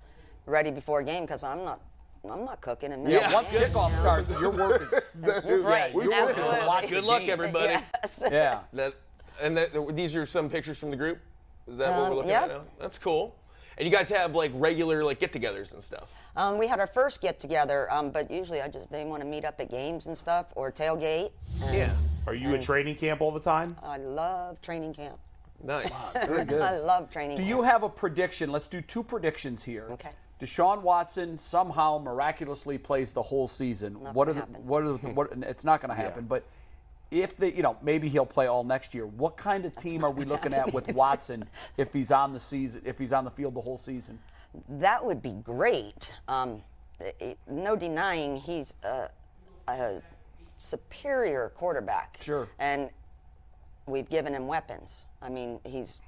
[0.46, 1.80] ready before a game because I'm not.
[2.28, 4.00] I'm not cooking and yeah, once it, kickoff you know?
[4.02, 4.88] starts, you're working.
[5.48, 5.94] You're right.
[5.94, 6.42] you're absolutely.
[6.42, 7.30] working to watch Good luck, game.
[7.30, 7.68] everybody.
[8.02, 8.22] Yes.
[8.32, 8.60] Yeah.
[8.72, 8.94] That,
[9.40, 11.20] and that, these are some pictures from the group.
[11.66, 12.42] Is that what Um, we're looking yeah.
[12.42, 12.60] at now?
[12.78, 13.34] That's cool.
[13.78, 16.10] And you guys have like regular like get-togethers and stuff.
[16.34, 19.28] Um, we had our first get together, um, but usually I just they want to
[19.28, 21.30] meet up at games and stuff or tailgate.
[21.62, 21.94] and Yeah.
[22.26, 23.76] Are you at training camp all the time?
[23.82, 25.18] I love training camp.
[25.62, 26.14] Nice.
[26.16, 27.48] I love training Do camp.
[27.48, 28.50] you have a prediction?
[28.50, 29.86] Let's do two predictions here.
[29.92, 30.10] Okay.
[30.40, 33.96] Deshaun Watson somehow miraculously plays the whole season.
[34.02, 35.30] Not what are the, what are the, what?
[35.42, 36.26] It's not going to happen.
[36.26, 36.44] But
[37.10, 39.06] if they, you know, maybe he'll play all next year.
[39.06, 41.44] What kind of team are we looking at with Watson
[41.76, 44.18] if he's on the season, if he's on the field the whole season?
[44.68, 46.12] That would be great.
[46.28, 46.62] Um,
[47.48, 49.08] no denying he's a,
[49.68, 50.02] a
[50.56, 52.18] superior quarterback.
[52.22, 52.48] Sure.
[52.58, 52.90] And
[53.86, 55.06] we've given him weapons.
[55.22, 56.00] I mean, he's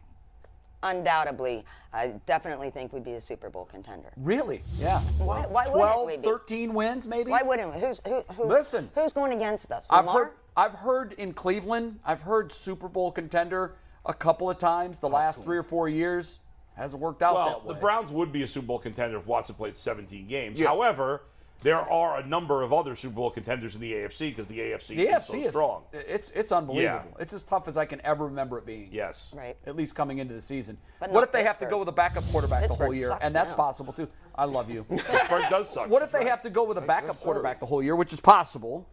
[0.82, 4.12] undoubtedly, I definitely think we'd be a Super Bowl contender.
[4.16, 4.62] Really?
[4.78, 5.00] Yeah.
[5.18, 6.28] Why, why 12, wouldn't we be?
[6.28, 7.30] 13 wins, maybe.
[7.30, 7.80] Why wouldn't we?
[7.80, 8.90] Who's, who, who, Listen.
[8.94, 9.86] Who's going against us?
[9.90, 10.24] I've Lamar?
[10.24, 10.32] heard.
[10.56, 12.00] I've heard in Cleveland.
[12.04, 16.40] I've heard Super Bowl contender a couple of times the last three or four years.
[16.76, 17.74] Hasn't worked out Well, that way.
[17.74, 20.58] the Browns would be a Super Bowl contender if Watson played 17 games.
[20.60, 20.68] Yes.
[20.68, 21.22] However,
[21.62, 24.88] there are a number of other Super Bowl contenders in the AFC because the AFC
[24.88, 25.82] the is AFC so is strong.
[25.92, 27.16] It's it's unbelievable.
[27.18, 28.88] It's as tough as I can ever remember it being.
[28.92, 29.34] Yes.
[29.36, 29.56] Right.
[29.66, 30.78] At least coming into the season.
[31.00, 33.16] But what not if they have to go with a backup quarterback the whole year?
[33.20, 33.56] And that's now.
[33.56, 34.08] possible too.
[34.34, 34.84] I love you.
[34.88, 35.88] Pittsburgh does suck.
[35.88, 38.20] what if they have to go with a backup quarterback the whole year, which is
[38.20, 38.88] possible?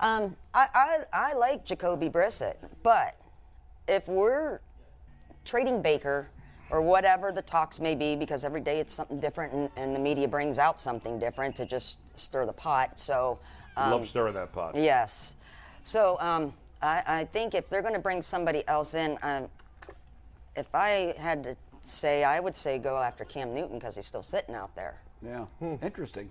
[0.00, 3.16] Um, I, I, I like Jacoby Brissett, but
[3.88, 4.60] if we're
[5.44, 6.30] trading Baker
[6.70, 10.00] or whatever the talks may be, because every day it's something different and, and the
[10.00, 12.98] media brings out something different to just stir the pot.
[12.98, 13.38] So,
[13.76, 14.74] um, Love stirring that pot.
[14.76, 15.34] yes.
[15.82, 16.52] So um,
[16.82, 19.48] I, I think if they're going to bring somebody else in, um,
[20.56, 24.22] if I had to say, I would say go after Cam Newton because he's still
[24.22, 25.00] sitting out there.
[25.24, 25.46] Yeah.
[25.82, 26.30] Interesting.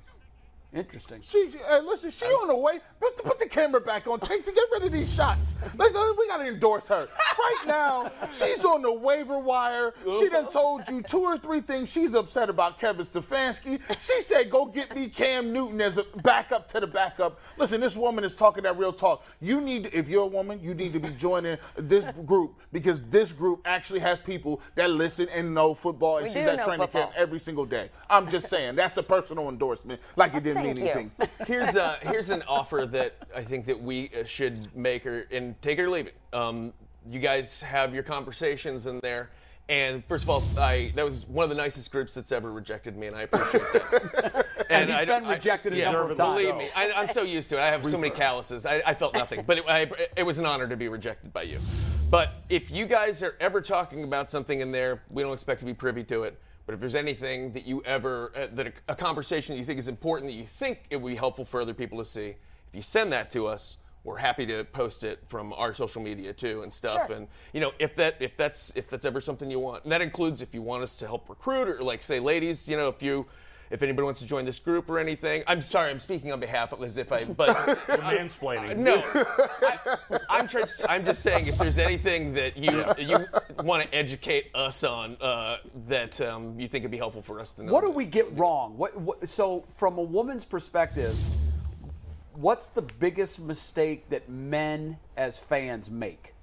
[0.78, 1.22] Interesting.
[1.22, 2.80] She, she- hey, listen, she on the way.
[3.00, 4.20] Put the, put the camera back on.
[4.20, 5.56] Take to get rid of these shots.
[5.76, 7.08] Let's, uh, we gotta endorse her
[7.40, 8.12] right now.
[8.30, 9.94] She's on the waiver wire.
[10.20, 13.82] She done told you two or three things she's upset about Kevin Stefanski.
[14.00, 17.96] She said, "Go get me Cam Newton as a backup to the backup." Listen, this
[17.98, 19.24] woman is talking that real talk.
[19.42, 23.02] You need, to, if you're a woman, you need to be joining this group because
[23.10, 26.58] this group actually has people that listen and know football, and We she's do at
[26.58, 27.04] know training football.
[27.08, 27.90] camp every single day.
[28.10, 30.92] I'm just saying that's a personal endorsement, like it didn't Thank mean you.
[30.92, 31.46] anything.
[31.48, 35.60] here's uh, here's an offer that I think that we uh, should make or and
[35.62, 36.16] take it or leave it.
[36.34, 36.74] Um,
[37.06, 39.30] you guys have your conversations in there.
[39.70, 42.96] And first of all, I that was one of the nicest groups that's ever rejected
[42.96, 44.46] me, and I appreciate that.
[44.70, 46.42] And he's I- been I- rejected a yeah, number of times.
[46.42, 47.62] Believe me, I, I'm so used to it.
[47.62, 48.66] I have so many calluses.
[48.66, 51.44] I, I felt nothing, but it, I, it was an honor to be rejected by
[51.44, 51.60] you.
[52.10, 55.66] But if you guys are ever talking about something in there, we don't expect to
[55.66, 56.38] be privy to it.
[56.68, 59.80] But if there's anything that you ever, uh, that a, a conversation that you think
[59.80, 62.36] is important, that you think it would be helpful for other people to see,
[62.68, 66.34] if you send that to us, we're happy to post it from our social media
[66.34, 67.08] too and stuff.
[67.08, 67.16] Sure.
[67.16, 70.02] And you know, if that if that's if that's ever something you want, and that
[70.02, 73.02] includes if you want us to help recruit or like say, ladies, you know, if
[73.02, 73.26] you
[73.70, 76.72] if anybody wants to join this group or anything, I'm sorry, I'm speaking on behalf
[76.74, 77.50] of as if I, but
[77.88, 78.78] Mansplaining.
[78.78, 83.18] no, I, I'm just I'm just saying if there's anything that you you
[83.64, 87.54] want to educate us on uh, that um, you think would be helpful for us
[87.56, 87.72] to know.
[87.74, 88.78] What do we get wrong?
[88.78, 91.16] What, what so from a woman's perspective,
[92.34, 96.34] what's the biggest mistake that men as fans make?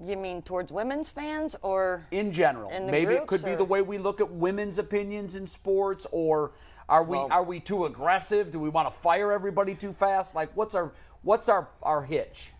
[0.00, 2.70] You mean towards women's fans or in general.
[2.70, 6.06] In Maybe it groups, could be the way we look at women's opinions in sports,
[6.12, 6.52] or
[6.88, 8.52] are we Well- are we too aggressive?
[8.52, 10.34] Do we want to fire everybody too fast?
[10.34, 12.50] Like, what's our what's our our hitch?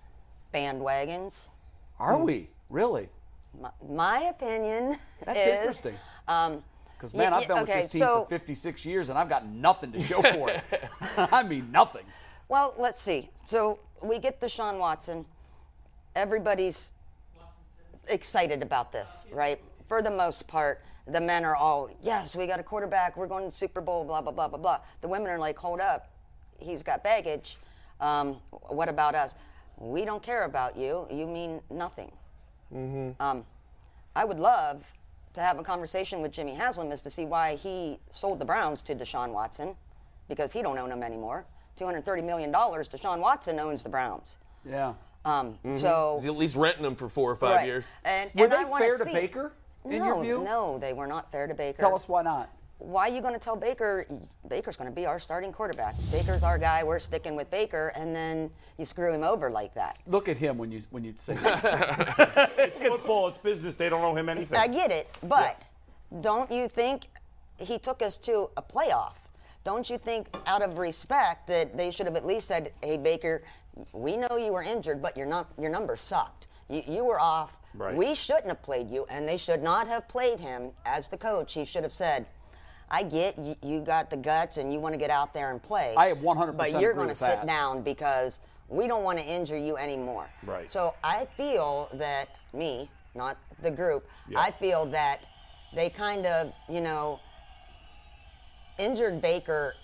[0.52, 1.46] bandwagons?
[1.98, 3.08] Are we really?
[3.60, 5.94] My, my opinion That's is interesting.
[6.26, 6.62] Um,
[6.94, 9.18] Because man, y- I've been y- with okay, this team so- for 56 years, and
[9.18, 10.62] I've got nothing to show for it.
[11.16, 12.04] I mean, nothing.
[12.48, 13.30] Well, let's see.
[13.44, 15.24] So we get Deshaun Watson.
[16.16, 16.92] Everybody's
[18.10, 19.60] excited about this, right?
[19.86, 23.16] For the most part, the men are all, yes, we got a quarterback.
[23.16, 24.80] We're going to the Super Bowl, blah, blah, blah, blah, blah.
[25.00, 26.10] The women are like, hold up.
[26.58, 27.56] He's got baggage.
[28.00, 29.34] Um, what about us?
[29.78, 31.06] We don't care about you.
[31.10, 32.12] You mean nothing.
[33.20, 33.44] Um,
[34.14, 34.92] I would love
[35.32, 38.82] to have a conversation with Jimmy Haslam as to see why he sold the Browns
[38.82, 39.76] to Deshaun Watson,
[40.28, 41.46] because he don't own them anymore.
[41.76, 42.88] Two hundred thirty million dollars.
[42.88, 44.36] Deshaun Watson owns the Browns.
[44.68, 44.94] Yeah.
[45.24, 47.66] Um, So He's at least renting them for four or five right.
[47.66, 47.92] years.
[48.04, 49.52] And, Were and I they wanna fair to see- Baker,
[49.84, 50.42] in no, your view?
[50.44, 51.78] No, they were not fair to Baker.
[51.82, 52.50] Tell us why not.
[52.78, 54.06] why are you going to tell Baker
[54.48, 55.94] Baker's going to be our starting quarterback?
[56.12, 56.84] Baker's our guy.
[56.84, 59.98] We're sticking with Baker, and then you screw him over like that.
[60.06, 62.52] Look at him when you when you say that.
[62.56, 63.28] It's football.
[63.28, 63.74] It's business.
[63.74, 64.56] They don't owe him anything.
[64.58, 65.60] I get it, but
[66.20, 67.06] don't you think
[67.58, 69.14] he took us to a playoff?
[69.64, 73.42] Don't you think, out of respect, that they should have at least said, "Hey, Baker,
[73.92, 76.46] we know you were injured, but your num- your numbers sucked.
[76.68, 77.56] You, you were off.
[77.74, 77.94] Right.
[77.94, 81.54] We shouldn't have played you, and they should not have played him as the coach.
[81.54, 82.26] He should have said."
[82.90, 85.62] I get you, you got the guts and you want to get out there and
[85.62, 85.92] play.
[85.94, 87.46] I have 100% But you're going to sit that.
[87.46, 90.30] down because we don't want to injure you anymore.
[90.42, 90.72] Right.
[90.72, 95.20] So I feel that me, not the group, I feel that
[95.74, 97.20] they kind of, you know,
[98.78, 99.74] injured Baker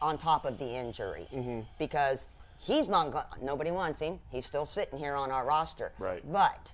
[0.00, 1.60] on top of the injury Mm-hmm.
[1.78, 2.24] because
[2.66, 3.24] he's not going.
[3.40, 4.18] Nobody wants him.
[4.30, 5.92] He's still sitting here on our roster.
[5.98, 6.20] Right.
[6.30, 6.72] But,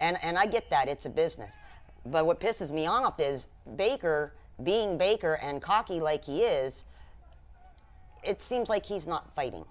[0.00, 1.56] and and I get that it's a business,
[2.04, 6.84] but what pisses me off is Baker being Baker and cocky like he is.
[8.22, 9.64] It seems like he's not fighting.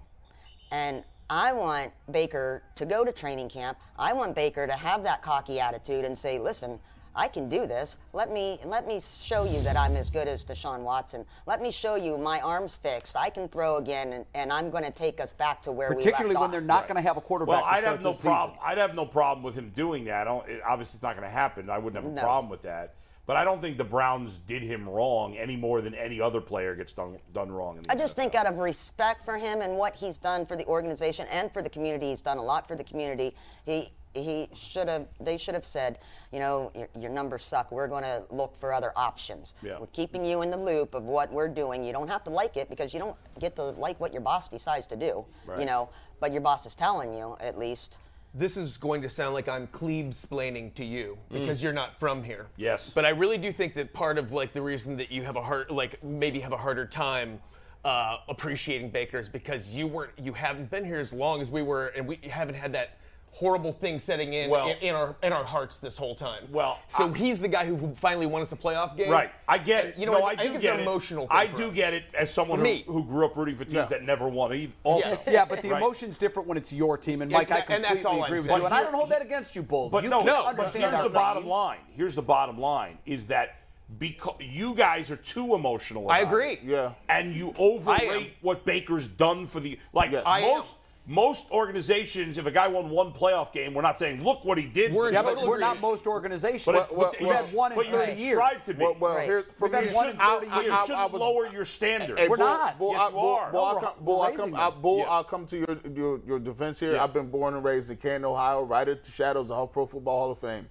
[0.72, 3.78] And I want Baker to go to training camp.
[3.96, 6.80] I want Baker to have that cocky attitude and say, "Listen,
[7.14, 7.96] I can do this.
[8.12, 11.24] Let me let me show you that I'm as good as Deshaun Watson.
[11.46, 13.16] Let me show you my arms fixed.
[13.16, 16.28] I can throw again, and, and I'm going to take us back to where Particularly
[16.28, 16.52] we left when off.
[16.52, 17.48] they're not going to have a quarterback.
[17.56, 18.30] Well, to I'd start have no the season.
[18.30, 18.58] problem.
[18.62, 20.22] I'd have no problem with him doing that.
[20.22, 21.68] I don't, it, obviously, it's not going to happen.
[21.68, 22.22] I wouldn't have a No.
[22.22, 22.94] problem with that.
[23.26, 26.74] But I don't think the Browns did him wrong any more than any other player
[26.74, 27.76] gets done done wrong.
[27.76, 28.16] In the I just NFL.
[28.16, 31.62] think out of respect for him and what he's done for the organization and for
[31.62, 33.36] the community, he's done a lot for the community.
[33.64, 35.06] He he should have.
[35.20, 35.98] They should have said,
[36.32, 37.70] you know, your, your numbers suck.
[37.70, 39.54] We're going to look for other options.
[39.62, 39.78] Yeah.
[39.78, 41.84] We're keeping you in the loop of what we're doing.
[41.84, 44.48] You don't have to like it because you don't get to like what your boss
[44.48, 45.24] decides to do.
[45.46, 45.60] Right.
[45.60, 47.98] You know, but your boss is telling you at least.
[48.32, 52.46] This is going to sound like I'm cleave-splaining to you because you're not from here.
[52.56, 52.92] Yes.
[52.94, 55.42] But I really do think that part of like the reason that you have a
[55.42, 57.40] hard, like maybe have a harder time
[57.84, 61.62] uh, appreciating Baker is because you weren't, you haven't been here as long as we
[61.62, 62.98] were, and we haven't had that
[63.32, 66.48] horrible thing setting in, Well- in in our in our hearts this whole time.
[66.50, 69.08] Well, so I- he's the guy who finally won us a playoff game.
[69.10, 69.98] Right, I get it.
[69.98, 70.82] You know, no, I, I, do think it's get an it.
[70.82, 71.26] emotional.
[71.28, 71.74] Thing I for do us.
[71.76, 73.84] get it as someone who, who grew up rooting for teams Yeah.
[73.86, 74.52] that never won.
[74.52, 75.28] e- Also, Yes.
[75.30, 75.76] Yeah, but the Right.
[75.78, 77.22] emotion's different when it's your team.
[77.22, 78.58] And Yeah, Mike, I and completely that's all I'm agree with saying.
[78.60, 78.64] you.
[78.66, 79.88] And I don't hold that against you, Bull.
[79.90, 80.52] But you no, no.
[80.56, 81.50] But here's the bottom pain.
[81.52, 81.78] line.
[81.96, 83.56] Here's the bottom line: is that
[83.98, 86.10] because you guys are too emotional.
[86.10, 86.52] I agree.
[86.54, 86.60] it.
[86.64, 86.92] Yeah.
[87.08, 90.22] and you overrate what Baker's done for the like Yes.
[90.26, 90.74] I most.
[91.10, 94.66] Most organizations, if a guy won one playoff game, we're not saying, "Look what he
[94.66, 96.64] did." We're for in the Yeah, but we're not most organizations.
[96.64, 98.36] But, it's, Well, but well, We've had one in but you 30 should years.
[98.36, 98.84] strive to be.
[98.84, 99.24] Well, well Right.
[99.26, 100.66] here for We've had me, one in I- 30 I- years.
[100.66, 102.16] you I- shouldn't I was- lower your standard.
[102.16, 102.78] Hey, We're Bull, not.
[102.78, 103.50] Bull, Yes, I, you Bull, are.
[103.50, 104.70] Bull, No, I'll we're- come, Bull, we're I'll come, I.
[104.70, 105.04] Bull, Yeah.
[105.10, 106.92] I'll come to your, your your defense here.
[106.92, 107.02] Yeah.
[107.02, 110.16] I've been born and raised in Canton, Ohio, right at the shadows of Pro Football
[110.20, 110.68] Hall of Fame.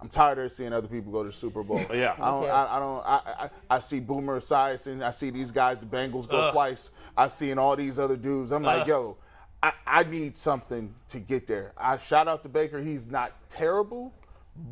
[0.00, 1.82] I'm tired of seeing other people go to the Super Bowl.
[1.92, 2.14] Yeah.
[2.18, 2.50] I don't.
[2.50, 3.02] I, I don't.
[3.06, 5.02] I, I, I see Boomer Esiason.
[5.02, 5.78] I see these guys.
[5.78, 6.92] The Bengals go twice.
[7.14, 8.52] I seen all these other dudes.
[8.52, 9.18] I'm like, yo,
[9.62, 11.72] I, I need something to get there.
[11.76, 12.80] I shout out to Baker.
[12.80, 14.12] He's not terrible,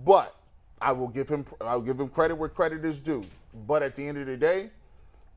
[0.04, 0.34] but
[0.80, 1.44] I will give him.
[1.60, 3.24] I'll give him credit where credit is due.
[3.66, 4.70] But at the end of the day,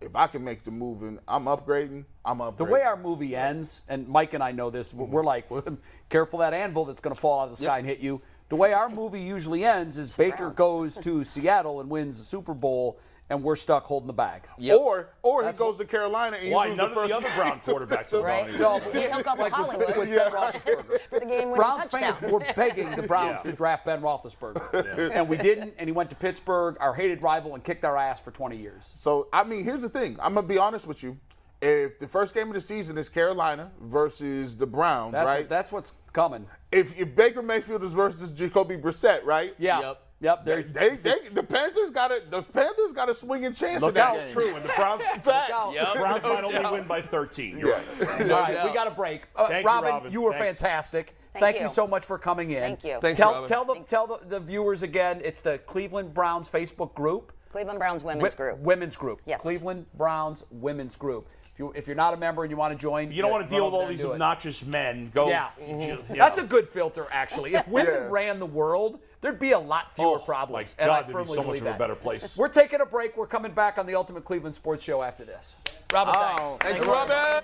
[0.01, 2.57] if I can make the move and I'm upgrading, I'm upgrading.
[2.57, 5.49] The way our movie ends, and Mike and I know this, we're we're like,
[6.09, 8.21] careful that anvil that's going to fall out of the sky and hit you.
[8.49, 12.53] The way our movie usually ends is Baker goes to Seattle and wins the Super
[12.53, 14.43] Bowl, and we're stuck holding the bag.
[14.71, 17.27] Or or he goes to Carolina and you Why lose none the of the other
[17.29, 18.57] game Brown to- quarterbacks to- have Right?
[18.57, 20.29] gone No, You hook up with like Hollywood with Yeah.
[20.29, 20.99] Ben Roethlisberger.
[21.09, 22.15] for the game winning Browns touchdown.
[22.15, 23.51] fans were begging the Browns Yeah.
[23.51, 25.73] to draft Ben Roethlisberger, and we didn't.
[25.77, 28.89] And he went to Pittsburgh, our hated rival, and kicked our ass for 20 years.
[28.93, 30.17] So I mean, here's the thing.
[30.21, 31.17] I'm gonna be honest with you.
[31.61, 35.39] If the first game of the season is Carolina versus the Browns, That's right?
[35.39, 36.45] what, that's what's coming.
[36.73, 39.55] if, if Baker Mayfield is versus Jacoby Brissett, right?
[39.57, 39.79] Yeah.
[39.79, 40.01] Yep.
[40.23, 40.45] Yep.
[40.45, 43.95] They, they, they the Panthers got a the Panthers got a swinging chance Look in
[43.95, 44.15] that out.
[44.15, 44.23] game.
[44.23, 45.73] It's true, and the Browns, Facts.
[45.75, 45.93] Yep.
[45.93, 47.57] the Browns No might only win by 13.
[47.59, 47.75] You're Yeah.
[47.75, 48.21] right.
[48.31, 48.67] All right, doubt.
[48.67, 49.23] we got a break.
[49.35, 50.11] Uh, Thank you, Robyn, Robyn.
[50.13, 50.59] you were Thanks.
[50.59, 51.15] fantastic.
[51.37, 51.63] Thank you.
[51.63, 51.69] you.
[51.69, 52.61] so much for coming in.
[52.61, 52.99] Thank you.
[53.01, 53.49] Thanks, tell, Robyn.
[53.49, 55.19] tell the tell the, the viewers again.
[55.23, 57.33] It's the Cleveland Browns Facebook group.
[57.51, 58.65] Cleveland Browns women's Wi- group.
[58.65, 59.21] Women's group.
[59.25, 59.41] Yes.
[59.41, 61.27] Cleveland Browns women's group.
[61.53, 63.47] If you if you're not a member and you want to join, You don't want
[63.47, 64.13] to deal with all these there it.
[64.13, 65.11] obnoxious men.
[65.13, 65.27] Go.
[65.29, 65.49] Yeah.
[65.59, 66.01] you know.
[66.09, 67.53] That's a good filter, actually.
[67.55, 68.07] If women Yeah.
[68.09, 70.75] ran the world, there'd be a lot fewer Oh, problems.
[70.77, 72.37] my and God, I there'd be firmly so much believe of a better place.
[72.37, 73.17] We're taking a break.
[73.17, 75.55] We're coming back on the Ultimate Cleveland Sports Show after this.
[75.91, 76.65] Robyn, Oh, thanks.
[76.79, 77.43] Thank you, Robyn.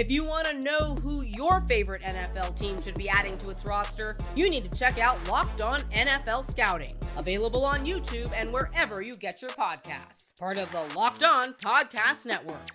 [0.00, 3.66] If you want to know who your favorite NFL team should be adding to its
[3.66, 9.02] roster, you need to check out Locked On NFL Scouting, available on YouTube and wherever
[9.02, 10.34] you get your podcasts.
[10.38, 12.66] Part of the Locked On Podcast Network.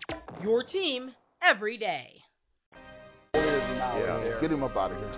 [0.44, 2.22] Your team every day.
[3.34, 4.38] Yeah.
[4.40, 5.10] Get him up out of here.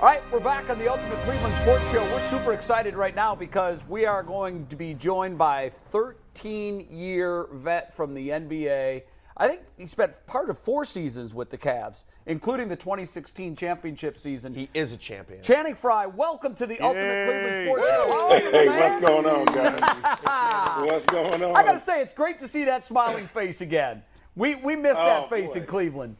[0.00, 2.02] All right, we're back on the Ultimate Cleveland Sports Show.
[2.06, 7.46] We're super excited right now because we are going to be joined by 13 year
[7.52, 9.02] vet from the NBA.
[9.36, 14.16] I think he spent part of four seasons with the Cavs, including the 2016 championship
[14.16, 14.54] season.
[14.54, 15.42] He is a champion.
[15.42, 18.06] Channing Frye, welcome to the Ultimate Cleveland Sports Show.
[18.08, 18.78] How Hey, man?
[18.80, 20.86] what's going on, guys?
[20.90, 21.56] what's going on?
[21.56, 24.04] I gotta say, it's great to see that smiling face again.
[24.36, 25.60] We we missed that Oh, face boy.
[25.60, 26.16] in Cleveland.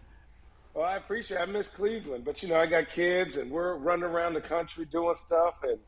[0.74, 1.38] Well, I appreciate.
[1.38, 1.42] It.
[1.42, 4.86] I miss Cleveland, but you know, I got kids, and we're running around the country
[4.86, 5.78] doing stuff, and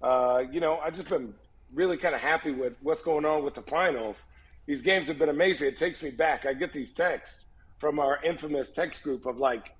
[0.00, 1.34] uh, you know, I just been
[1.74, 4.22] really kind of happy with what's going on with the finals.
[4.68, 5.68] These games have been amazing.
[5.68, 6.44] It takes me back.
[6.44, 7.46] I get these texts
[7.78, 9.74] from our infamous text group of like,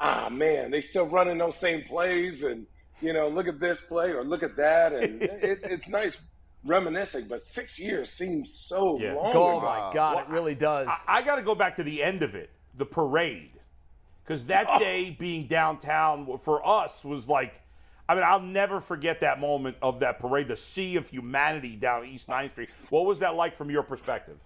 [0.00, 2.66] ah, man, they still running those same plays, and
[3.00, 6.18] you know, look at this play or look at that, and it's it's nice
[6.62, 7.26] reminiscing.
[7.26, 9.14] But six years seems so Yeah.
[9.14, 9.32] long.
[9.34, 9.60] Oh ago.
[9.66, 10.88] my God, it really does.
[10.90, 13.52] I, I got to go back to the end of it, the parade,
[14.22, 14.78] because that Oh.
[14.78, 17.62] day being downtown for us was like.
[18.08, 22.04] I mean, I'll never forget that moment of that parade, the sea of humanity down
[22.04, 22.68] East 9th Street.
[22.90, 24.36] What was that like from your perspective?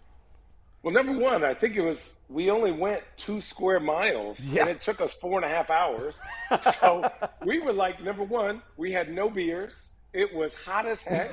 [0.84, 4.60] Well, number one, I think it was we only went two square miles, Yeah.
[4.62, 6.20] and it took us four and a half hours.
[6.78, 7.10] so
[7.44, 9.90] we were like, number one, we had no beers.
[10.12, 11.32] It was hot as heck,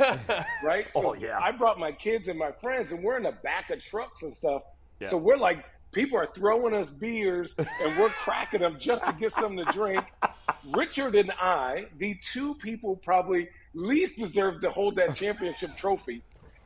[0.64, 0.90] right?
[0.90, 1.40] So Oh, yeah.
[1.40, 4.34] I brought my kids and my friends, and we're in the back of trucks and
[4.34, 4.64] stuff.
[5.02, 5.64] So we're like,
[5.96, 10.04] people are throwing us beers, and we're cracking them just to get something to drink.
[10.76, 16.22] Richard and I, the two people probably least deserved to hold that championship trophy,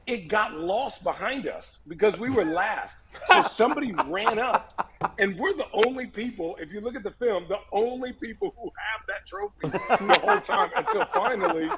[0.08, 3.04] it got lost behind us because we were last.
[3.28, 7.46] So somebody ran up, and we're the only people, if you look at the film,
[7.48, 9.70] the only people who have that trophy
[10.08, 11.70] the whole time until finally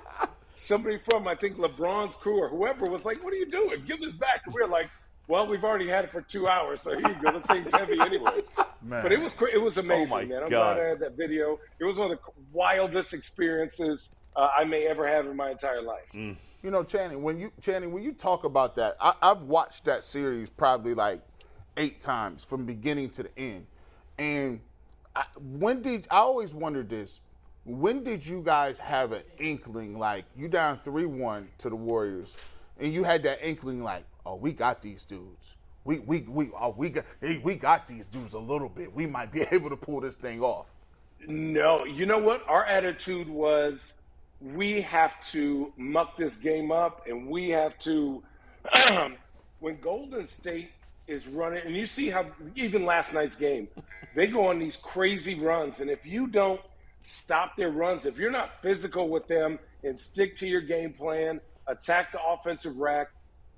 [0.53, 3.83] somebody from I think LeBron's crew or whoever was like, "What are you doing?
[3.85, 4.89] Give this back." And we are like,
[5.27, 7.31] "Well, we've already had it for two hours, so here you go.
[7.39, 8.49] The thing's heavy anyways."
[8.81, 9.03] Man.
[9.03, 10.43] But it was it was amazing, my man.
[10.43, 10.75] I'm God.
[10.75, 11.60] glad I had that video.
[11.79, 15.81] It was one of the wildest experiences uh, I may ever have in my entire
[15.81, 16.05] life.
[16.13, 16.36] Mm.
[16.63, 20.03] You know, Channing, when you Channing, when you talk about that, I, I've watched that
[20.03, 21.21] series probably like
[21.77, 23.65] eight times from beginning to the end.
[24.19, 24.60] And
[25.15, 27.21] I, when did I always wondered this?
[27.63, 32.36] When did you guys have an inkling like you down three one to the Warriors,
[32.79, 35.55] and you had that inkling like, oh, we got these dudes.
[35.84, 38.93] We we we oh, we got hey, we got these dudes a little bit.
[38.93, 40.71] We might be able to pull this thing off.
[41.27, 42.47] No, you know what?
[42.47, 43.99] Our attitude was
[44.41, 48.23] we have to muck this game up and we have to
[49.60, 50.71] when Golden State
[51.07, 53.67] is running and you see how even last night's game,
[54.15, 56.62] they go on these crazy runs and if you don't
[57.03, 61.39] stop their runs, if you're not physical with them and stick to your game plan,
[61.67, 63.10] attack the offensive rack,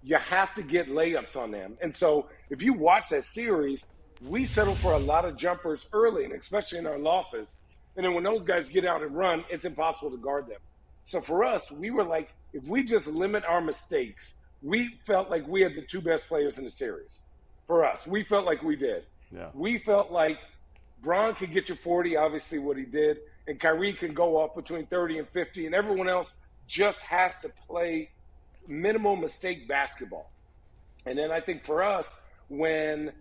[0.04, 1.78] you have to get layups on them.
[1.82, 3.88] And so if you watch that series,
[4.22, 7.58] we settle for a lot of jumpers early, and especially in our losses.
[7.96, 10.60] And then when those guys get out and run, it's impossible to guard them.
[11.04, 15.48] So for us, we were like, if we just limit our mistakes, we felt like
[15.48, 17.24] we had the two best players in the series.
[17.68, 19.06] For us, we felt like we did.
[19.32, 19.50] Yeah.
[19.54, 20.38] We felt like
[21.02, 24.86] Bron could get you 40, obviously what he did, and Kyrie can go off between
[24.86, 26.38] 30 and 50, and everyone else
[26.68, 28.10] just has to play
[28.68, 30.32] minimal mistake basketball.
[31.06, 33.12] And then I think for us, when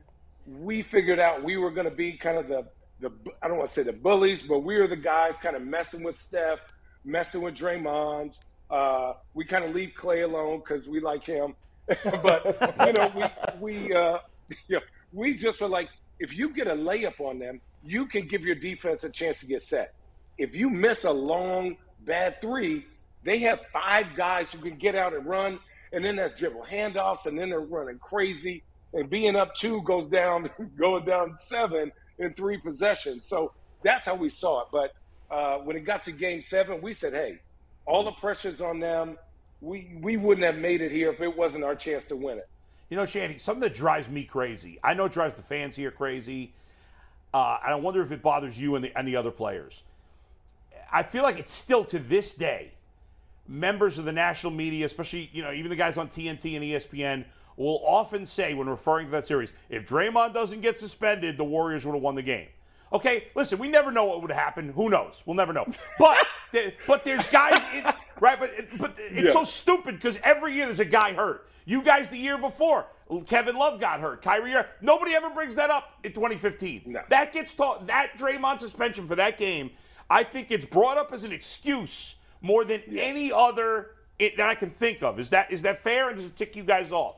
[0.46, 2.66] we figured out we were going to be kind of the,
[3.00, 3.10] the
[3.42, 6.02] I don't want to say the bullies, but we were the guys kind of messing
[6.02, 6.60] with Steph,
[7.04, 8.38] messing with Draymond.
[8.70, 11.54] Uh, we kind of leave Clay alone because we like him.
[11.86, 13.24] but you know, we
[13.60, 14.18] we uh,
[14.68, 14.80] you know,
[15.12, 18.54] we just were like, if you get a layup on them, you can give your
[18.54, 19.94] defense a chance to get set.
[20.38, 22.86] If you miss a long bad three,
[23.24, 25.58] they have five guys who can get out and run,
[25.92, 28.62] and then that's dribble handoffs, and then they're running crazy.
[28.92, 33.26] And being up two goes down, going down seven in three possessions.
[33.26, 34.68] So that's how we saw it.
[34.72, 34.94] But
[35.30, 37.38] uh, when it got to game seven, we said, hey,
[37.86, 39.18] all the pressure's on them.
[39.60, 42.48] We, we wouldn't have made it here if it wasn't our chance to win it.
[42.90, 44.78] You know, Channing, something that drives me crazy.
[44.82, 46.52] I know it drives the fans here crazy.
[47.32, 49.82] Uh, and I wonder if it bothers you and the, and the other players.
[50.92, 52.72] I feel like it's still to this day,
[53.48, 57.24] members of the national media, especially you know even the guys on TNT and ESPN,
[57.56, 61.84] will often say when referring to that series, if Draymond doesn't get suspended, the Warriors
[61.86, 62.48] would have won the game.
[62.92, 64.68] Okay, listen, we never know what would happen.
[64.70, 65.22] Who knows?
[65.24, 65.66] We'll never know.
[65.98, 66.18] But
[66.52, 67.84] th- but there's guys, in,
[68.20, 68.38] right?
[68.38, 69.32] But but it's Yeah.
[69.32, 71.48] so stupid because every year there's a guy hurt.
[71.64, 72.86] You guys the year before,
[73.26, 74.20] Kevin Love got hurt.
[74.20, 76.82] Kyrie, nobody ever brings that up in 2015.
[76.86, 77.00] No.
[77.08, 77.86] That gets taught.
[77.86, 79.70] That Draymond suspension for that game,
[80.10, 84.54] I think it's brought up as an excuse more than any other it, that I
[84.54, 85.18] can think of.
[85.18, 86.08] Is that is that fair?
[86.08, 87.16] And does it tick you guys off?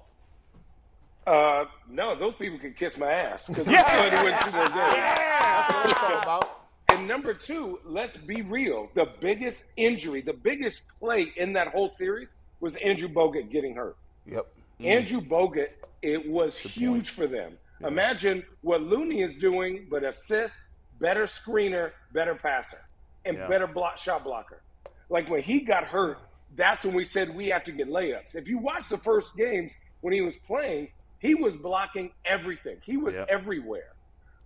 [1.26, 3.82] Uh, no, those people can kiss my ass because Yeah.
[3.87, 4.94] I'm trying to win two more games.
[4.94, 6.60] That's what it's all about.
[6.90, 8.90] And number two, let's be real.
[8.94, 13.96] The biggest injury, the biggest play in that whole series was Andrew Bogut getting hurt.
[14.26, 14.46] Yep.
[14.80, 15.68] Andrew Bogut,
[16.02, 17.56] it was huge for them.
[17.82, 20.66] Imagine what Looney is doing, but assist,
[21.00, 22.84] better screener, better passer,
[23.24, 23.48] and Yeah.
[23.48, 24.60] better block shot blocker.
[25.08, 26.18] Like when he got hurt,
[26.56, 28.36] that's when we said we have to get layups.
[28.36, 30.88] If you watch the first games when he was playing,
[31.18, 32.78] he was blocking everything.
[32.84, 33.26] He was Yeah.
[33.28, 33.92] everywhere,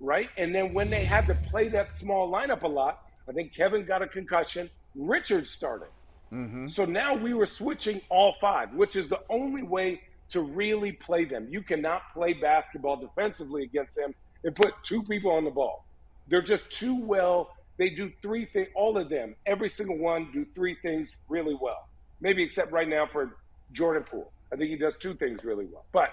[0.01, 0.31] right?
[0.37, 3.85] And then when they had to play that small lineup a lot, I think Kevin
[3.85, 4.71] got a concussion.
[4.94, 5.88] Richard started.
[6.33, 6.68] Mm-hmm.
[6.68, 11.25] So now we were switching all five, which is the only way to really play
[11.25, 11.49] them.
[11.51, 15.85] You cannot play basketball defensively against them and put two people on the ball.
[16.29, 17.55] They're just too well.
[17.79, 21.88] They do three things, all of them, every single one do three things really well.
[22.21, 23.37] Maybe except right now for
[23.73, 24.33] Jordan Poole.
[24.53, 25.85] I think he does two things really well.
[25.93, 26.11] But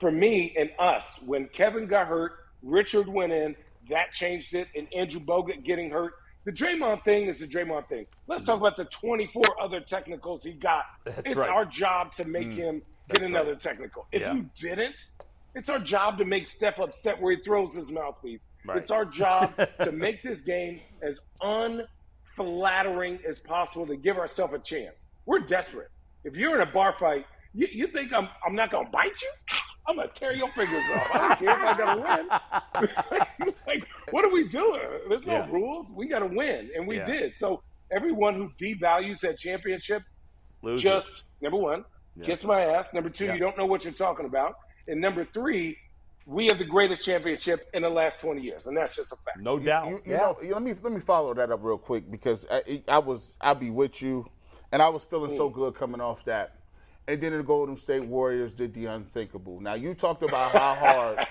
[0.00, 3.54] for me and us, when Kevin got hurt, Richard went in,
[3.90, 6.14] that changed it, and Andrew Bogut getting hurt.
[6.44, 8.06] The Draymond thing is the Draymond thing.
[8.26, 10.84] Let's talk about the 24 other technicals he got.
[11.06, 11.48] it's right.
[11.48, 12.54] our job to make mm.
[12.56, 14.06] him get another technical.
[14.12, 14.34] If Yeah.
[14.34, 15.06] you didn't,
[15.54, 18.48] it's our job to make Steph upset where he throws his mouthpiece.
[18.66, 18.78] Right.
[18.78, 24.58] It's our job to make this game as unflattering as possible to give ourselves a
[24.58, 25.06] chance.
[25.26, 25.90] We're desperate.
[26.24, 29.20] If you're in a bar fight, you, you think I'm, I'm not going to bite
[29.22, 29.30] you?
[29.86, 31.14] I'm going to tear your fingers off.
[31.14, 31.94] I don't care if I got
[32.80, 32.88] to
[33.40, 33.48] win.
[33.66, 34.80] like, what are we doing?
[35.10, 35.50] There's no Yeah.
[35.50, 35.92] rules.
[35.94, 36.70] We got to win.
[36.74, 37.04] And we Yeah.
[37.04, 37.36] did.
[37.36, 37.62] So
[37.94, 40.02] everyone who devalues that championship
[40.62, 40.82] Losers.
[40.82, 41.84] just number one,
[42.24, 42.94] kiss my ass.
[42.94, 43.34] Number two, Yeah.
[43.34, 44.54] you don't know what you're talking about.
[44.88, 45.78] And number three,
[46.26, 49.40] we have the greatest championship in the last 20 years, and that's just a fact.
[49.40, 49.88] no doubt.
[49.88, 52.98] You, you know, let me let me follow that up real quick because I, I
[52.98, 54.26] was I'll be with you,
[54.72, 55.54] and I was feeling so mm.
[55.54, 56.56] good coming off that.
[57.06, 59.60] And then the Golden State Warriors did the unthinkable.
[59.60, 61.26] Now you talked about how hard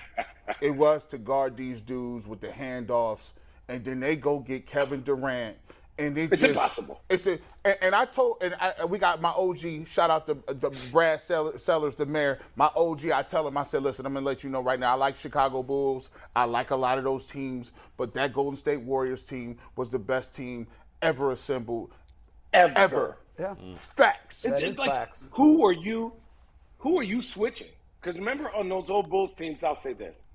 [0.62, 3.34] it was to guard these dudes with the handoffs,
[3.68, 5.58] and then they go get Kevin Durant,
[6.00, 7.02] and it It's just impossible.
[7.10, 9.86] it's a, and, and I told, and I, we got my OG.
[9.88, 12.40] Shout out to uh, the Brad Sellers, the mayor.
[12.56, 13.12] My OG.
[13.12, 14.92] I tell him, I said, listen, I'm gonna let you know right now.
[14.92, 16.10] I like Chicago Bulls.
[16.36, 20.00] I like a lot of those teams, but that Golden State Warriors team was the
[20.00, 20.68] best team
[21.02, 21.92] ever assembled,
[22.54, 22.74] Ever.
[22.78, 23.18] ever.
[23.40, 23.56] Yeah.
[23.62, 23.76] Mm.
[23.78, 24.46] Facts.
[24.46, 25.30] It's That just is like, facts.
[25.34, 26.14] who are you?
[26.80, 27.70] Who are you switching?
[28.02, 30.26] Because remember, on those old Bulls teams, I'll say this: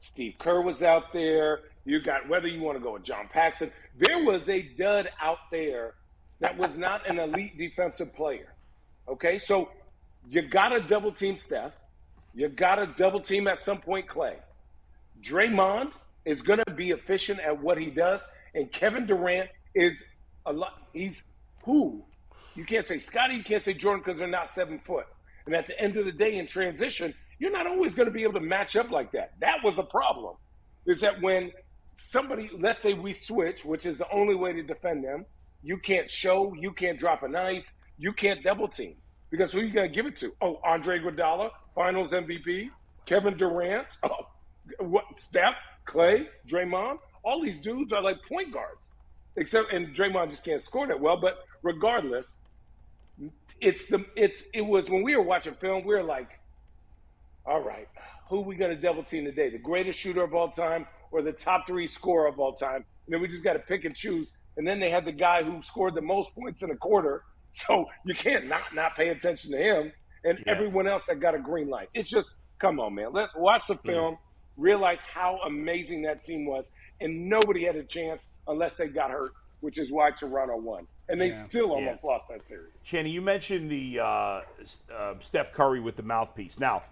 [0.00, 1.60] Steve Kerr was out there.
[1.86, 3.70] You got whether you want to go with John Paxson.
[3.96, 5.94] There was a dud out there
[6.40, 8.52] that was not an elite defensive player.
[9.08, 9.70] Okay, so
[10.28, 11.72] you got to double team Steph.
[12.34, 14.36] You got to double team at some point Clay.
[15.22, 15.92] Draymond
[16.24, 20.04] is going to be efficient at what he does, and Kevin Durant is
[20.46, 20.82] a lot.
[20.92, 21.24] He's
[21.62, 22.02] who?
[22.56, 25.06] You can't say Scotty, you can't say Jordan because they're not seven foot.
[25.46, 28.22] And at the end of the day, in transition, you're not always going to be
[28.22, 29.32] able to match up like that.
[29.40, 30.36] That was a problem.
[30.86, 31.52] Is that when
[31.94, 35.26] somebody, let's say we switch, which is the only way to defend them,
[35.62, 38.96] you can't show, you can't drop an ice, you can't double team.
[39.30, 40.30] Because who are you going to give it to?
[40.40, 42.70] Oh, Andre Iguodala, Finals MVP,
[43.06, 44.28] Kevin Durant, oh,
[44.78, 46.98] what Steph, Clay, Draymond.
[47.24, 48.92] All these dudes are like point guards,
[49.36, 51.16] except and Draymond just can't score that well.
[51.16, 52.36] But regardless,
[53.60, 56.28] it's the it's it was when we were watching film, we were like,
[57.46, 57.88] all right,
[58.28, 59.50] who are we going to double team today?
[59.50, 62.84] The greatest shooter of all time or the top three scorer of all time?
[63.06, 64.32] And then we just got to pick and choose.
[64.56, 67.86] And then they had the guy who scored the most points in a quarter, so
[68.04, 69.92] you can't not not pay attention to him.
[70.24, 71.90] And everyone else that got a green light.
[71.94, 73.12] It's just come on, man.
[73.12, 74.16] Let's watch the film,
[74.56, 79.32] realize how amazing that team was, and nobody had a chance unless they got hurt,
[79.60, 80.86] which is why Toronto won.
[81.10, 82.82] And they still almost lost that series.
[82.82, 84.40] Channing, you mentioned the uh,
[84.90, 86.58] uh, Steph Curry with the mouthpiece.
[86.58, 86.82] Now,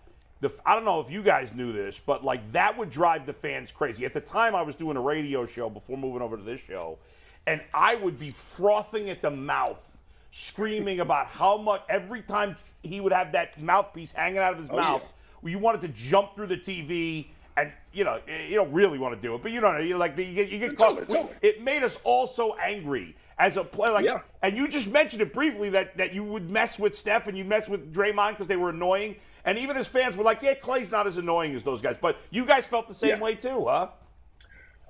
[0.43, 3.32] the, I don't know if you guys knew this, but like that would drive the
[3.32, 4.05] fans crazy.
[4.05, 6.99] At the time, I was doing a radio show before moving over to this show,
[7.47, 9.97] and I would be frothing at the mouth,
[10.32, 14.68] screaming about how much every time he would have that mouthpiece hanging out of his
[14.70, 15.03] oh, mouth,
[15.45, 17.28] you wanted to jump through the TV.
[17.55, 18.18] And you know
[18.49, 19.80] you don't really want to do it, but you don't know.
[19.80, 20.97] You like you get you get caught.
[20.97, 21.34] Totally, totally.
[21.43, 23.93] It made us all so angry as a player.
[23.93, 24.20] Like, Yeah.
[24.40, 27.45] and you just mentioned it briefly that, that you would mess with Steph and you
[27.45, 29.16] mess with Draymond because they were annoying.
[29.45, 31.97] And even as fans were like, yeah, Clay's not as annoying as those guys.
[32.01, 33.20] But you guys felt the same Yeah.
[33.20, 33.88] way too, huh?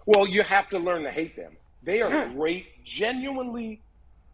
[0.06, 1.56] Well, you have to learn to hate them.
[1.82, 3.80] They are great, genuinely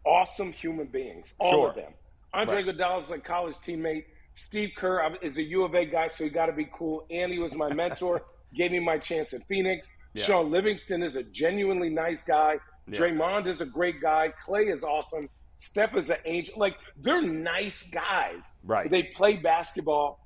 [0.05, 1.69] awesome human beings, all Sure.
[1.69, 1.93] of them.
[2.33, 4.05] Andre Iguodala is a college teammate.
[4.33, 7.05] Steve Kerr is a U of A guy, so he got to be cool.
[7.09, 8.23] And he was my mentor,
[8.55, 9.95] gave me my chance in Phoenix.
[10.15, 12.57] Shaun Livingston is a genuinely nice guy.
[12.89, 14.29] Draymond is a great guy.
[14.43, 15.29] Clay is awesome.
[15.59, 16.55] Steph is an angel.
[16.57, 18.55] Like they're nice guys.
[18.63, 18.89] Right.
[18.89, 20.19] They play basketball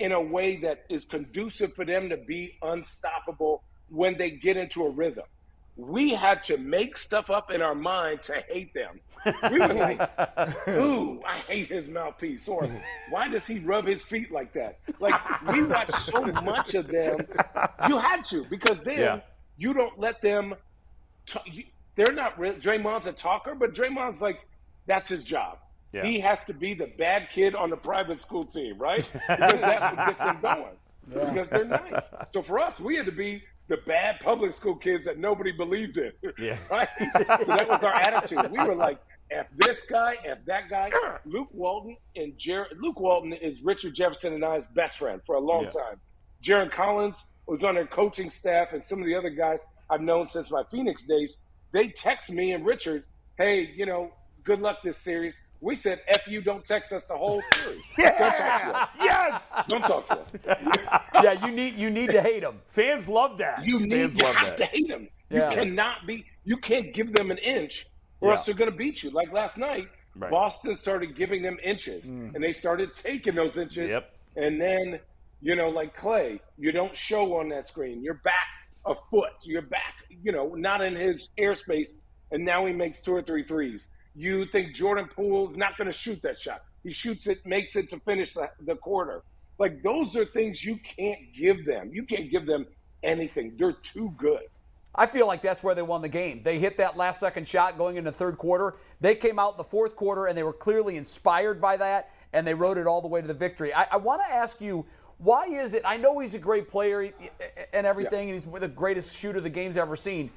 [0.00, 4.84] in a way that is conducive for them to be unstoppable when they get into
[4.84, 5.22] a rhythm.
[5.76, 9.00] We had to make stuff up in our mind to hate them.
[9.50, 10.00] We were like,
[10.68, 12.46] ooh, I hate his mouthpiece.
[12.48, 12.68] Or
[13.08, 14.80] why does he rub his feet like that?
[15.00, 15.14] Like,
[15.52, 17.16] we watched so much of them.
[17.88, 19.20] You had to, because then Yeah.
[19.56, 20.54] you don't let them.
[21.24, 21.64] T- you,
[21.94, 22.54] they're not real.
[22.54, 24.40] Draymond's a talker, but Draymond's like,
[24.86, 25.58] that's his job.
[25.92, 26.04] Yeah.
[26.04, 29.04] He has to be the bad kid on the private school team, right?
[29.28, 30.76] Because that's what gets them going.
[31.08, 32.10] Because they're nice.
[32.32, 35.98] So for us, we had to be the bad public school kids that nobody believed
[35.98, 36.12] in.
[36.38, 36.56] Yeah.
[36.70, 36.88] Right?
[37.42, 38.50] So that was our attitude.
[38.50, 38.98] We were like,
[39.30, 40.90] F this guy, F that guy.
[41.24, 45.40] Luke Walton and Jared Luke Walton is Richard Jefferson and I's best friend for a
[45.40, 45.70] long Yeah.
[45.70, 46.00] time.
[46.42, 50.26] Jarron Collins was on their coaching staff, and some of the other guys I've known
[50.26, 51.42] since my Phoenix days.
[51.72, 53.04] They text me and Richard,
[53.38, 54.10] hey, you know,
[54.44, 55.42] good luck this series.
[55.60, 57.82] We said, F you, don't text us the whole series.
[57.96, 58.88] Don't talk to us.
[59.00, 59.52] Yes.
[59.68, 60.36] Don't talk to us.
[61.22, 62.60] yeah, you need you need to hate them.
[62.66, 63.64] Fans love that.
[63.64, 64.58] You need Fans you love have that.
[64.58, 65.08] to hate them.
[65.30, 65.50] Yeah.
[65.50, 67.86] You cannot be you can't give them an inch
[68.20, 68.36] or Yeah.
[68.36, 69.10] else they're gonna beat you.
[69.10, 70.30] Like last night, Right.
[70.30, 72.34] Boston started giving them inches mm.
[72.34, 73.90] and they started taking those inches.
[73.90, 74.14] Yep.
[74.36, 74.98] And then,
[75.40, 78.02] you know, like Clay, you don't show on that screen.
[78.02, 78.34] You're back
[78.84, 79.32] a foot.
[79.44, 81.88] You're back, you know, not in his airspace.
[82.30, 83.90] And now he makes two or three threes.
[84.14, 86.62] You think Jordan Poole's not going to shoot that shot.
[86.82, 89.22] He shoots it, makes it to finish the, the quarter.
[89.58, 91.90] Like, those are things you can't give them.
[91.92, 92.66] You can't give them
[93.02, 93.54] anything.
[93.58, 94.42] They're too good.
[94.94, 96.42] I feel like that's where they won the game.
[96.42, 98.76] They hit that last second shot going into the third quarter.
[99.00, 102.46] They came out in the fourth quarter and they were clearly inspired by that and
[102.46, 103.72] they rode it all the way to the victory.
[103.72, 104.84] I, I want to ask you,
[105.18, 105.82] why is it?
[105.86, 107.12] I know he's a great player
[107.72, 110.30] and everything, and he's the greatest shooter the game's ever seen.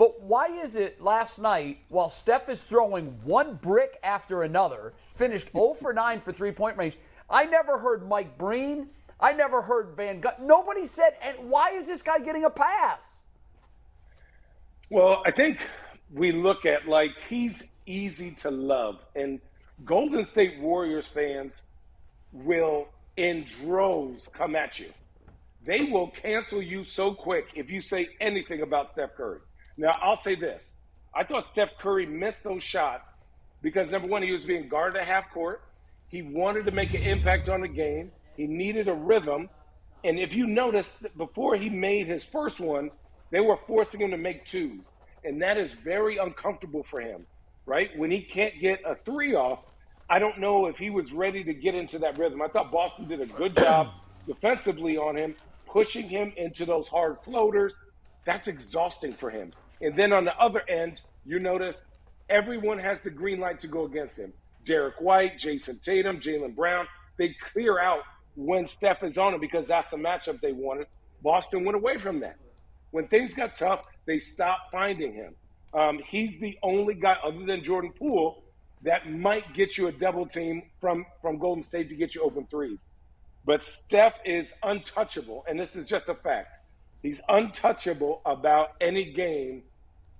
[0.00, 5.52] But why is it last night, while Steph is throwing one brick after another, finished
[5.52, 6.96] 0 for 9 for three point range?
[7.28, 8.88] I never heard Mike Breen.
[9.20, 10.40] I never heard Van Gundy.
[10.40, 13.24] Nobody said, and why is this guy getting a pass?
[14.88, 15.60] Well, I think
[16.14, 19.38] we look at like he's easy to love, and
[19.84, 21.66] Golden State Warriors fans
[22.32, 22.88] will,
[23.18, 24.94] in droves, come at you.
[25.66, 29.40] They will cancel you so quick if you say anything about Steph Curry.
[29.76, 30.74] Now, I'll say this
[31.14, 33.14] I thought Steph Curry missed those shots
[33.62, 35.62] because, number one, he was being guarded at half court.
[36.08, 39.48] He wanted to make an impact on the game, he needed a rhythm.
[40.02, 42.90] And if you notice, before he made his first one,
[43.30, 44.94] they were forcing him to make twos.
[45.24, 47.26] And that is very uncomfortable for him,
[47.66, 47.90] right?
[47.98, 49.60] When he can't get a three off,
[50.08, 52.40] I don't know if he was ready to get into that rhythm.
[52.40, 53.90] I thought Boston did a good job
[54.26, 57.80] defensively on him, pushing him into those hard floaters.
[58.30, 59.50] That's exhausting for him.
[59.80, 61.84] And then on the other end, you notice
[62.28, 64.32] everyone has the green light to go against him.
[64.64, 68.02] Derrick White, Jayson Tatum, Jaylen Brown, they clear out
[68.36, 70.86] when Steph is on him because that's the matchup they wanted.
[71.24, 72.36] Boston went away from that.
[72.92, 75.34] When things got tough, they stopped finding him.
[75.74, 78.44] Um, he's the only guy other than Jordan Poole
[78.82, 82.46] that might get you a double team from, from Golden State to get you open
[82.48, 82.86] threes.
[83.44, 86.59] But Steph is untouchable, and this is just a fact.
[87.02, 89.62] He's untouchable about any game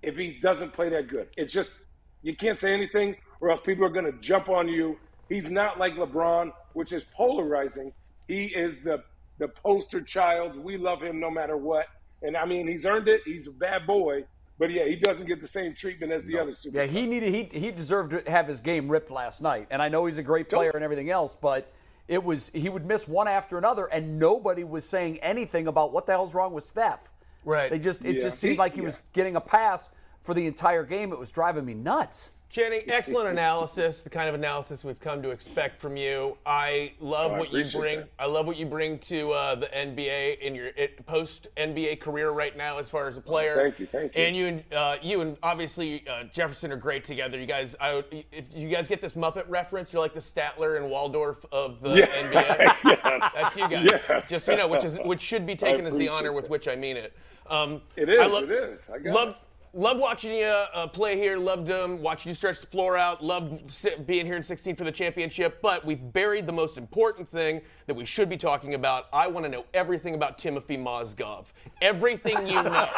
[0.02, 1.28] if he doesn't play that good.
[1.36, 1.74] It's just,
[2.22, 4.98] you can't say anything or else people are going to jump on you.
[5.28, 7.92] He's not like LeBron, which is polarizing.
[8.28, 9.02] He is the,
[9.38, 10.56] the poster child.
[10.56, 11.86] We love him no matter what.
[12.22, 13.22] And I mean, he's earned it.
[13.24, 14.24] He's a bad boy.
[14.58, 16.74] But yeah, he doesn't get the same treatment as the other superstars.
[16.74, 19.68] Yeah, he needed he he deserved to have his game ripped last night.
[19.70, 21.72] And I know he's a great player and everything else, but
[22.10, 26.06] it was he would miss one after another, and nobody was saying anything about what
[26.06, 27.12] the hell's wrong with Steph.
[27.44, 27.70] Right.
[27.70, 28.22] They just it Yeah.
[28.22, 28.86] just seemed like he yeah.
[28.86, 29.88] was getting a pass
[30.20, 31.12] for the entire game.
[31.12, 32.32] It was driving me nuts.
[32.50, 36.36] Channing, excellent analysis, the kind of analysis we've come to expect from you.
[36.44, 38.00] I love Oh, I what you bring.
[38.00, 38.08] that.
[38.18, 40.70] I love what you bring to uh, the NBA in your
[41.06, 43.54] post NBA career right now, as far as a player.
[43.54, 44.22] thank you, thank you.
[44.24, 47.38] And you and uh, you and obviously uh, Jefferson are great together.
[47.38, 50.90] You guys, I, if you guys get this Muppet reference, you're like the Statler and
[50.90, 51.90] Waldorf of the.
[52.02, 52.32] NBA.
[52.84, 53.32] yes.
[53.32, 53.88] That's you guys.
[53.92, 54.28] Yes.
[54.28, 56.66] Just so you know, which is which should be taken as the honor with which
[56.66, 57.12] I mean it.
[57.48, 58.90] Um, It is, I lo- it is.
[58.90, 59.36] I got love, it.
[59.72, 61.36] Love watching you uh, play here.
[61.38, 63.22] Loved um, watching you stretch the floor out.
[63.22, 65.60] Loved being here in 16 for the championship.
[65.62, 69.06] But we've buried the most important thing that we should be talking about.
[69.12, 71.46] I want to know everything about Timothy Mozgov.
[71.80, 72.88] Everything you know.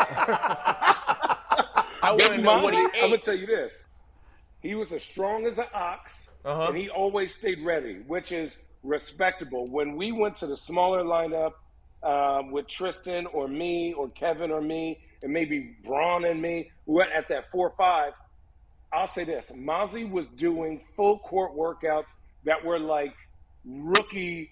[2.04, 3.86] I want to know what he Mozzie, I'm gonna tell you this.
[4.60, 6.68] He was as strong as an ox, Uh-huh.
[6.68, 9.66] and he always stayed ready, which is respectable.
[9.66, 11.52] When we went to the smaller lineup
[12.02, 17.10] um, with Tristan or me or Kevin or me, and maybe Bron and me, went
[17.12, 18.12] at that four or five.
[18.92, 22.14] I'll say this: Mozzie was doing full court workouts
[22.44, 23.14] that were like
[23.64, 24.50] rookie.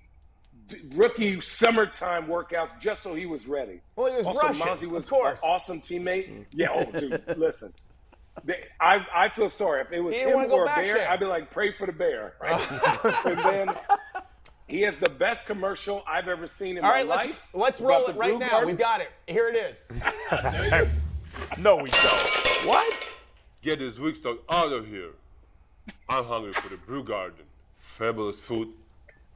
[0.95, 3.81] Rookie summertime workouts just so he was ready.
[3.97, 5.43] Well, he was also, Russian, Mozzie was of course.
[5.43, 6.47] an awesome teammate.
[6.53, 7.73] Yeah, oh, dude, listen.
[8.81, 9.83] I, I feel sorry.
[9.83, 11.11] If it was He him or a bear, there.
[11.11, 12.35] I'd be like, pray for the bear.
[12.41, 12.61] Right?
[13.27, 13.77] and then
[14.71, 17.37] he has the best commercial I've ever seen in All my right, let's life.
[17.53, 18.49] let's roll it right now.
[18.49, 18.67] Gardens.
[18.69, 19.11] We've got it.
[19.27, 19.91] Here it is.
[21.59, 22.67] No, we don't.
[22.67, 22.93] What?
[23.63, 25.11] Get this weak stock out of here.
[26.09, 27.45] I'm hungry for the brew garden.
[27.79, 28.69] Fabulous food,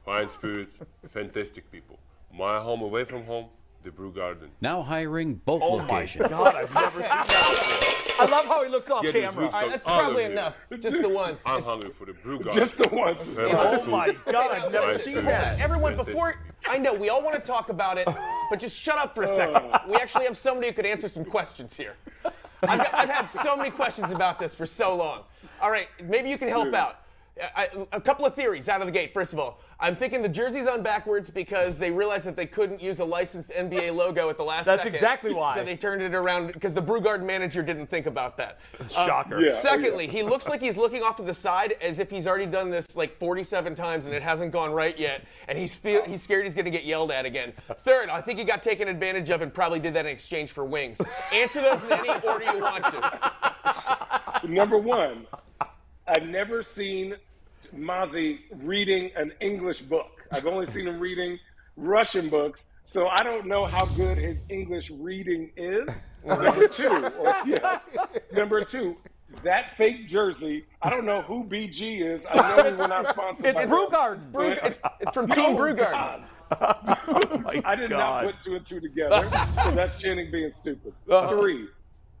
[0.03, 0.77] fine spirits,
[1.11, 1.97] fantastic people.
[2.33, 3.45] My home away from home,
[3.85, 4.49] the brew garden.
[4.59, 6.27] Now hiring both Oh my locations.
[6.27, 9.43] God, I've never seen that I love how he looks off Get camera.
[9.45, 10.31] weak All right, that's probably here.
[10.31, 10.55] enough.
[10.79, 11.43] Just the once.
[11.45, 12.55] I'm It's- hungry for the brew garden.
[12.57, 13.29] Just the once.
[13.37, 15.59] Oh my God, I've never fine seen that.
[15.59, 16.35] Everyone, before
[16.67, 18.07] I know we all want to talk about it,
[18.49, 19.69] but just shut up for a second.
[19.71, 19.79] Oh.
[19.87, 21.93] We actually have somebody who could answer some questions here.
[22.63, 25.23] I've, I've had so many questions about this for so long.
[25.61, 27.01] All right, maybe you can help out.
[27.55, 29.13] I, a couple of theories out of the gate.
[29.13, 32.81] First of all, I'm thinking the jersey's on backwards because they realized that they couldn't
[32.81, 34.95] use a licensed NBA logo at the last That's second.
[34.95, 35.55] exactly why.
[35.55, 38.59] So they turned it around because the Brew Garden manager didn't think about that.
[38.95, 39.41] Uh, Shocker.
[39.41, 39.53] Yeah.
[39.53, 42.69] Secondly, he looks like he's looking off to the side as if he's already done
[42.69, 46.45] this like 47 times and it hasn't gone right yet, and he's feel, he's scared
[46.45, 47.51] he's going to get yelled at again.
[47.79, 50.63] Third, I think he got taken advantage of and probably did that in exchange for
[50.63, 51.01] wings.
[51.33, 54.47] Answer those in any order you want to.
[54.47, 55.25] Number one,
[56.07, 57.15] I've never seen
[57.67, 60.25] Mozzie reading an English book.
[60.31, 61.39] I've only seen him reading
[61.77, 66.07] Russian books, so I don't know how good his English reading is.
[66.25, 66.87] Number two,
[67.19, 67.79] or, yeah,
[68.33, 68.97] number two,
[69.43, 70.65] that fake jersey.
[70.81, 72.25] I don't know who BG is.
[72.29, 73.45] I know we were not sponsored.
[73.47, 74.31] It's by Brew them.
[74.31, 76.25] Brew It's, it's from Team Oh, Brew Garden.
[76.51, 77.59] God.
[77.65, 78.23] I did God.
[78.23, 79.27] not put two and two together.
[79.63, 80.93] so that's Channing being stupid.
[81.09, 81.37] Uh-huh.
[81.37, 81.67] Three,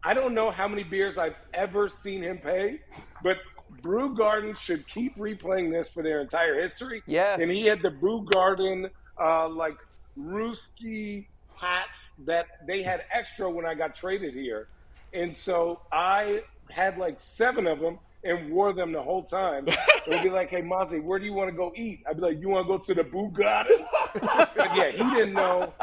[0.03, 2.81] I don't know how many beers I've ever seen him pay,
[3.23, 3.37] but
[3.81, 7.01] Brew Garden should keep replaying this for their entire history.
[7.05, 7.39] Yes.
[7.41, 9.77] And he had the Brew Garden uh, like
[10.19, 14.67] Ruski hats that they had extra when I got traded here,
[15.13, 19.65] and so I had like seven of them and wore them the whole time.
[20.07, 22.39] They'd be like, "Hey, Mozzie, where do you want to go eat?" I'd be like,
[22.41, 23.89] "You want to go to the Brew Gardens?"
[24.75, 25.73] Yeah, he didn't know.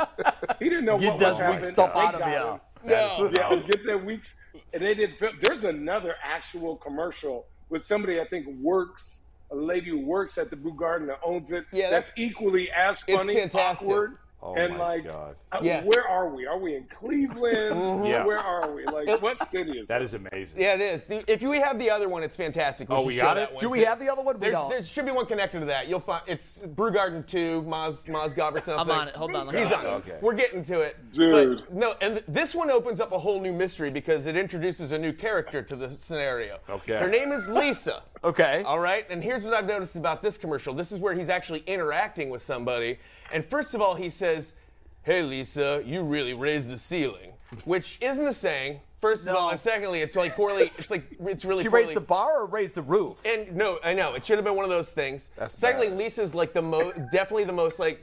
[0.59, 1.73] He didn't know Get what this was weak happening.
[1.73, 2.91] stuff They out of got you.
[2.91, 3.31] No.
[3.55, 4.37] Yeah, get their weeks.
[4.75, 5.17] And they did.
[5.19, 10.51] film- There's another actual commercial with somebody I think works, a lady who works at
[10.51, 11.65] the Brew Garden that owns it.
[11.73, 13.89] Yeah, that's, that's- equally as funny, It's fantastic.
[13.89, 15.37] awkward, Oh and my like, God.
[15.63, 15.87] Yes.
[15.87, 16.47] where are we?
[16.49, 17.75] Are we in Cleveland?
[17.77, 18.05] Mm-hmm.
[18.07, 18.25] Yeah.
[18.25, 18.85] Where are we?
[18.87, 20.13] Like, what city is That this?
[20.15, 20.61] is amazing.
[20.61, 21.07] Yeah, it is.
[21.07, 22.89] The- If we have the other one, it's fantastic.
[22.89, 23.55] We Oh, we show got that it?
[23.55, 23.85] one, Do we too.
[23.85, 24.35] have the other one?
[24.35, 24.71] We There's, don't.
[24.71, 25.87] there should be one connected to that.
[25.89, 28.91] You'll find it's Brew Garden 2, Maz Mozgov or something.
[28.93, 29.15] I'm on it.
[29.15, 29.55] Hold on.
[29.55, 29.87] He's on.
[29.87, 30.09] it.
[30.09, 30.23] it.
[30.23, 30.97] We're getting to it.
[31.13, 31.59] Dude.
[31.59, 34.91] But no, and th- this one opens up a whole new mystery because it introduces
[34.91, 36.59] a new character to the scenario.
[36.69, 36.99] Okay.
[36.99, 38.03] Her name is Lisa.
[38.25, 38.63] Okay.
[38.65, 39.05] All right.
[39.11, 40.73] And here's what I've noticed about this commercial.
[40.75, 43.01] This is where he's actually interacting with somebody.
[43.33, 44.55] And first of all, he says,
[45.03, 47.33] "Hey Lisa, you really raised the ceiling,"
[47.65, 48.81] which isn't a saying.
[48.99, 50.63] First of all, and secondly, it's like poorly.
[50.63, 51.87] It's like it's really She poorly.
[51.87, 53.21] raised the bar or raised the roof?
[53.27, 55.33] And no, I know it should have been one of those things.
[55.37, 55.99] That's Secondly, bad.
[55.99, 58.01] Lisa's like the most, definitely the most like,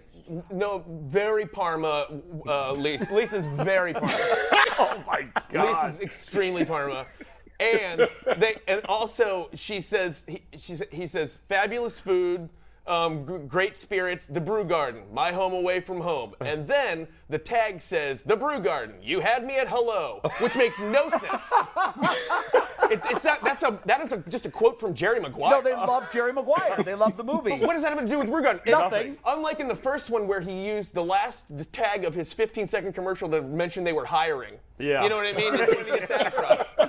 [0.52, 2.22] no, very Parma.
[2.46, 4.10] Uh, Lisa, Lisa's very Parma.
[4.82, 5.68] Oh my God.
[5.70, 7.06] Lisa's extremely Parma.
[7.62, 8.06] And
[8.38, 12.50] they, and also she says he, she, he says fabulous food,
[12.90, 17.38] um, g- great spirits, the Brew Garden, my home away from home, and then the
[17.38, 21.54] tag says the Brew Garden, you had me at hello, which makes no sense.
[22.92, 25.52] It, it's not, that's a that is a, just a quote from Jerry Maguire.
[25.52, 26.82] no, they love Jerry Maguire.
[26.84, 27.52] They love the movie.
[27.60, 28.64] What does that have to do with Brew Garden?
[28.66, 29.16] It- Nothing.
[29.28, 32.66] Unlike in the first one where he used the last the tag of his 15
[32.66, 34.56] second commercial to mention they were hiring.
[34.80, 35.04] Yeah.
[35.04, 36.89] You know what I mean?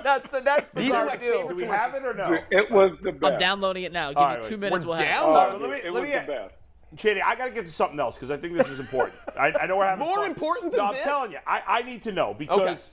[0.75, 1.31] These are my too.
[1.31, 2.39] favorite Do we have it or no?
[2.49, 3.33] It was the best.
[3.33, 4.09] I'm downloading it now.
[4.09, 4.59] Give All me two wait.
[4.59, 4.85] minutes.
[4.85, 5.25] We're we'll have it.
[5.25, 5.61] down?
[5.61, 6.63] Let me, it let was me the best.
[6.97, 9.17] Chitty, I got to get to something else because I think this is important.
[9.37, 10.29] I, I know we're having More fun.
[10.29, 11.03] important than no, I'm this?
[11.03, 12.89] telling you, I, I need to know because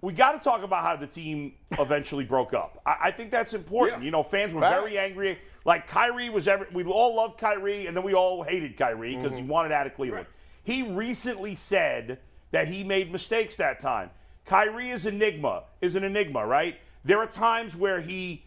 [0.00, 2.80] we got to talk about how the team eventually broke up.
[2.86, 4.02] I, I think that's important.
[4.02, 4.04] Yeah.
[4.04, 4.82] You know, fans were Facts.
[4.82, 5.38] very angry.
[5.64, 9.32] Like Kyrie was ever, we all loved Kyrie, and then we all hated Kyrie because
[9.32, 9.48] he mm-hmm.
[9.48, 10.26] wanted out of Cleveland.
[10.62, 12.18] He recently said
[12.52, 14.10] that he made mistakes that time.
[14.44, 16.78] Kyrie is enigma, is an enigma, right?
[17.04, 18.44] There are times where he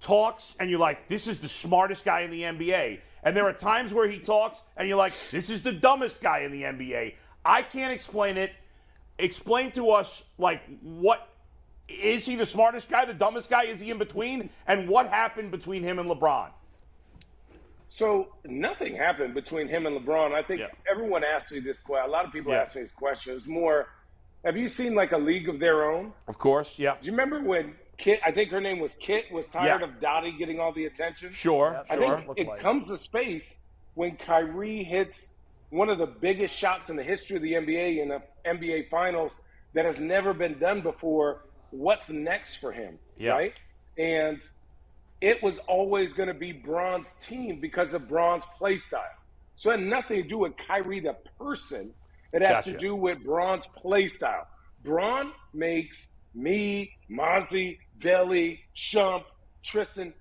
[0.00, 3.00] talks and you're like, this is the smartest guy in the NBA.
[3.22, 6.40] And there are times where he talks and you're like, this is the dumbest guy
[6.40, 7.14] in the NBA.
[7.44, 8.52] I can't explain it.
[9.18, 11.28] Explain to us, like, what
[11.88, 13.64] is he the smartest guy, the dumbest guy?
[13.64, 14.48] Is he in between?
[14.66, 16.48] And what happened between him and LeBron?
[17.88, 20.32] So nothing happened between him and LeBron.
[20.32, 20.68] I think Yeah.
[20.90, 22.08] everyone asked me this question.
[22.08, 22.60] A lot of people Yeah.
[22.60, 23.32] asked me this question.
[23.32, 23.88] It was more,
[24.44, 26.14] have you seen like a League of Their Own?
[26.28, 26.78] Of course.
[26.78, 26.96] Yeah.
[27.00, 28.20] Do you remember when Kit?
[28.24, 29.30] I think her name was Kit.
[29.30, 29.86] Was tired Yeah.
[29.86, 31.32] of Dottie getting all the attention.
[31.32, 31.84] Sure.
[31.88, 32.16] I sure.
[32.16, 32.60] think it like.
[32.60, 33.58] comes to space
[33.94, 35.34] when Kyrie hits
[35.68, 39.42] one of the biggest shots in the history of the NBA in the NBA Finals
[39.74, 41.42] that has never been done before.
[41.70, 42.98] What's next for him?
[43.16, 43.32] Yeah.
[43.32, 43.54] Right?
[43.98, 44.42] And
[45.20, 49.04] it was always going to be Bron's team because of Bron's play style.
[49.56, 51.92] So it had nothing to do with Kyrie the person.
[52.32, 54.46] It has to do with Bron's play style.
[54.82, 59.24] Bron makes me, Mozzie, Delly, Shump,
[59.62, 60.12] Tristan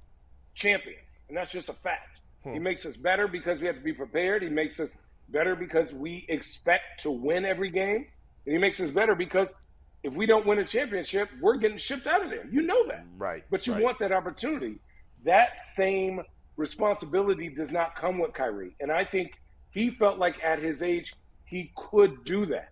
[0.54, 1.24] champions.
[1.28, 2.22] And that's just a fact.
[2.44, 2.54] Hmm.
[2.54, 4.44] He makes us better because we have to be prepared.
[4.44, 4.98] He makes us
[5.30, 8.06] better because we expect to win every game.
[8.46, 9.56] And he makes us better because
[10.04, 12.48] if we don't win a championship, we're getting shipped out of there.
[12.52, 13.06] You know that.
[13.18, 13.84] Right, But you right.
[13.84, 14.80] want that opportunity.
[15.26, 16.22] That same
[16.56, 18.76] responsibility does not come with Kyrie.
[18.80, 19.34] And I think
[19.72, 21.14] he felt like at his age,
[21.46, 22.72] he could do that.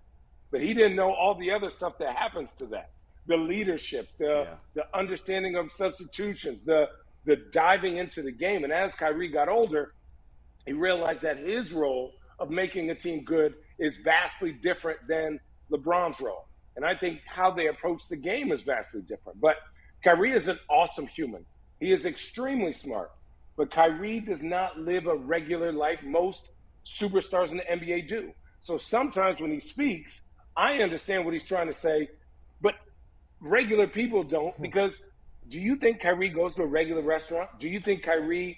[0.51, 2.91] But he didn't know all the other stuff that happens to that.
[3.27, 4.55] The leadership, the Yeah.
[4.73, 6.89] the understanding of substitutions, the
[7.25, 8.63] the diving into the game.
[8.63, 9.93] And as Kyrie got older,
[10.65, 16.21] he realized that his role of making a team good is vastly different than LeBron's
[16.21, 16.47] role.
[16.77, 19.41] And I think how they approach the game is vastly different.
[19.41, 19.57] But
[20.03, 21.45] Kyrie is an awesome human.
[21.81, 23.11] He is extremely smart.
[23.57, 26.51] But Kyrie does not live a regular life most
[26.85, 28.31] superstars in the NBA do.
[28.59, 32.09] So sometimes when he speaks, I understand what he's trying to say,
[33.41, 34.61] regular people don't hmm.
[34.61, 35.03] because
[35.49, 37.49] do you think Kyrie goes to a regular restaurant?
[37.59, 38.57] Do you think Kyrie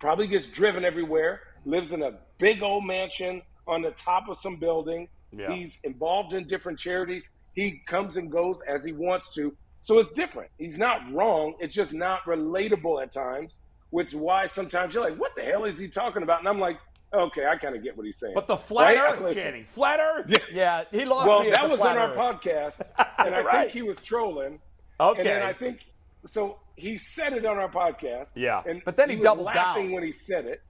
[0.00, 4.56] probably gets driven everywhere, lives in a big old mansion on the top of some
[4.56, 5.08] building?
[5.32, 5.54] Yeah.
[5.54, 7.30] He's involved in different charities.
[7.52, 9.56] He comes and goes as he wants to.
[9.80, 10.50] So it's different.
[10.58, 11.54] He's not wrong.
[11.60, 13.60] It's just not relatable at times,
[13.90, 16.40] which is why sometimes you're like, what the hell is he talking about?
[16.40, 16.78] And I'm like,
[17.14, 18.34] okay, I kind of get what he's saying.
[18.34, 19.12] But the flat Right?
[19.12, 19.42] Earth, Listen.
[19.42, 20.38] Channing, flat Earth.
[20.52, 22.80] Yeah, he lost well, me at that the was flat on our podcast,
[23.18, 23.60] and I Right.
[23.62, 24.60] think he was trolling.
[25.00, 25.18] Okay.
[25.20, 25.80] And then I think
[26.26, 26.58] so.
[26.76, 28.32] He said it on our podcast.
[28.34, 28.62] Yeah.
[28.66, 29.92] And But then he was doubled laughing down.
[29.92, 30.60] when he said it.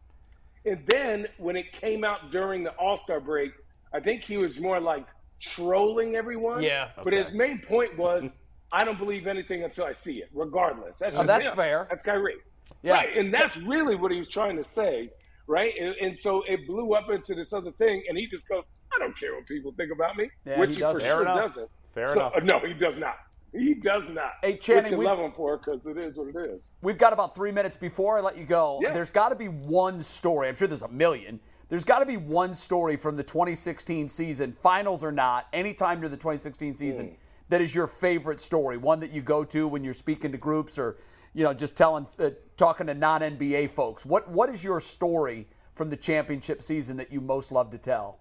[0.66, 3.52] And then when it came out during the All Star break,
[3.92, 5.06] I think he was more like
[5.40, 6.62] trolling everyone.
[6.62, 6.90] Yeah.
[7.02, 8.38] But his main point was,
[8.72, 10.98] I don't believe anything until I see it, regardless.
[10.98, 11.54] That's Oh, that's him.
[11.56, 11.86] fair.
[11.88, 12.36] That's Kyrie.
[12.82, 12.92] Yeah.
[12.94, 13.16] Right.
[13.16, 15.06] And that's really what he was trying to say.
[15.46, 15.74] Right.
[15.78, 18.02] And, and so it blew up into this other thing.
[18.08, 20.76] And he just goes, I don't care what people think about me, Yeah, which he
[20.76, 21.00] he, doesn't.
[21.00, 21.36] for Fair sure enough.
[21.36, 21.70] doesn't.
[21.94, 22.62] Fair So- enough.
[22.62, 23.16] No, he does not.
[23.52, 24.32] He does not.
[24.42, 26.72] Hey, Channing, which you we've- love him for because it is what it is.
[26.82, 28.80] We've got about three minutes before I let you go.
[28.82, 28.92] Yeah.
[28.92, 30.48] There's got to be one story.
[30.48, 31.38] I'm sure there's a million.
[31.68, 36.10] There's got to be one story from the 2016 season, finals or not, anytime during
[36.10, 37.14] the 2016 season, Hmm.
[37.50, 38.76] that is your favorite story.
[38.76, 40.96] One that you go to when you're speaking to groups or,
[41.34, 44.06] you know, just telling, uh, talking to non-NBA folks.
[44.06, 48.20] What What is your story from the championship season that you most love to tell?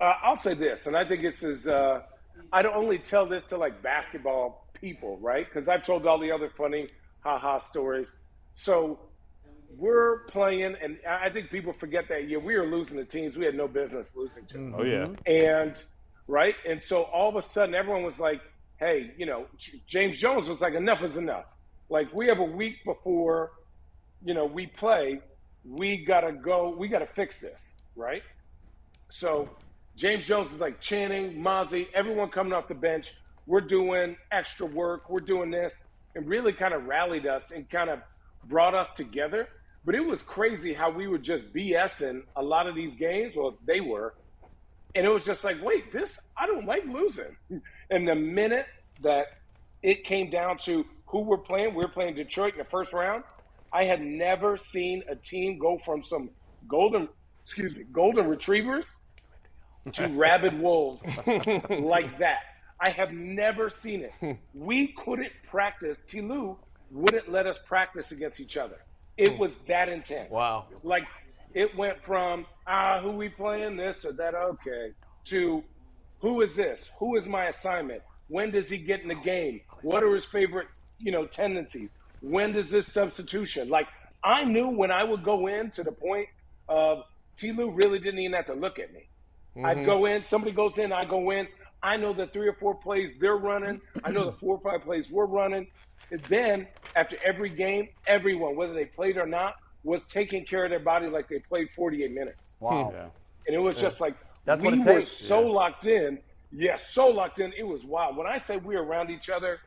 [0.00, 1.66] Uh, I'll say this, and I think this is.
[1.66, 2.02] Uh,
[2.52, 5.46] I don't only tell this to like basketball people, right?
[5.46, 6.88] Because I've told all the other funny
[7.22, 8.18] ha-ha stories.
[8.54, 8.98] So
[9.76, 13.36] we're playing, and I I think people forget that year we were losing the teams
[13.36, 14.74] we had no business losing to.
[14.78, 15.08] Oh yeah.
[15.26, 15.82] And
[16.28, 18.40] right, and so all of a sudden, everyone was like,
[18.78, 21.46] "Hey, you know," J- James Jones was like, "Enough is enough."
[21.90, 23.50] Like we have a week before,
[24.24, 25.20] you know, we play.
[25.64, 26.74] We gotta go.
[26.76, 28.22] We gotta fix this, right?
[29.10, 29.50] So
[29.96, 33.14] James Jones is like Channing, Mozzie, everyone coming off the bench.
[33.46, 35.10] We're doing extra work.
[35.10, 35.84] We're doing this,
[36.14, 37.98] and really kind of rallied us and kind of
[38.44, 39.48] brought us together.
[39.84, 43.34] But it was crazy how we were just BSing a lot of these games.
[43.34, 44.14] Well, they were,
[44.94, 47.36] and it was just like, wait, this I don't like losing.
[47.92, 48.66] And the minute
[49.02, 49.26] that
[49.82, 53.24] it came down to who we're playing, we are playing Detroit in the first round.
[53.72, 56.30] I had never seen a team go from some
[56.68, 57.08] golden,
[57.42, 58.94] excuse me, golden retrievers
[59.92, 61.06] to rabid wolves
[61.68, 62.38] like that.
[62.80, 64.38] I have never seen it.
[64.54, 66.00] We couldn't practice.
[66.00, 66.56] Ty Lue
[66.90, 68.78] wouldn't let us practice against each other.
[69.16, 70.30] It was that intense.
[70.30, 70.66] Wow.
[70.82, 71.04] Like
[71.54, 74.92] it went from ah, who we playing this or that, okay,
[75.26, 75.62] to
[76.20, 76.90] who is this?
[76.98, 78.02] Who is my assignment?
[78.28, 79.60] When does he get in the game?
[79.82, 80.68] What are his favorite,
[81.00, 81.96] you know, tendencies?
[82.20, 83.68] When does this substitution?
[83.68, 83.88] Like
[84.22, 86.28] I knew when I would go in to the point
[86.68, 87.04] of
[87.40, 89.08] Ty Lue really didn't even have to look at me.
[89.64, 89.86] I'd mm-hmm.
[89.86, 91.48] go in, somebody goes in, I go in.
[91.82, 93.80] I know the three or four plays they're running.
[94.04, 95.66] I know the four or five plays we're running.
[96.10, 100.70] And then after every game, everyone, whether they played or not, was taking care of
[100.70, 102.58] their body like they played 48 minutes.
[102.60, 102.90] Wow.
[102.90, 102.96] Hmm.
[102.96, 103.06] Yeah.
[103.46, 105.08] And it was just like That's we what it were takes.
[105.08, 106.18] so locked in.
[106.52, 107.52] Yes, so locked in.
[107.56, 108.16] It was wild.
[108.16, 109.60] When I say we were around each other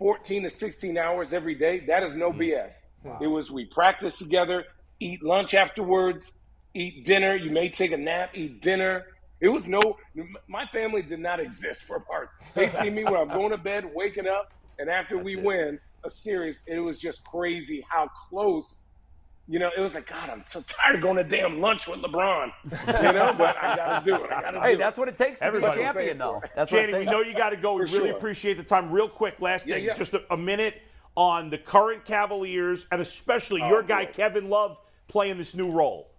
[0.00, 2.40] 14 to 16 hours every day, that is no hmm.
[2.40, 2.86] BS.
[3.20, 4.64] It was we practice together,
[4.98, 6.32] eat lunch afterwards,
[6.74, 7.36] eat dinner.
[7.36, 9.04] You may take a nap, eat dinner.
[9.40, 9.80] It was no,
[10.48, 12.30] my family did not exist for a part.
[12.54, 16.10] They see me when I'm going to bed, waking up, and after we win a
[16.10, 18.78] series, it was just crazy how close
[19.50, 21.98] you know, it was like, God, I'm so tired of going to damn lunch with
[22.00, 22.52] LeBron.
[22.64, 24.30] You know, but I got to do it.
[24.30, 25.00] I got to Hey, do that's it.
[25.00, 26.40] what it takes to Everybody- be a champion, though.
[26.54, 27.74] That's what it Channing, we know you got to go.
[27.74, 28.16] We really sure.
[28.16, 28.92] appreciate the time.
[28.92, 29.94] Real quick, last Yeah, thing, yeah.
[29.94, 30.80] just a, a minute
[31.16, 34.12] on the current Cavaliers and especially your oh, guy boy.
[34.12, 34.78] Kevin Love
[35.08, 36.12] playing this new role.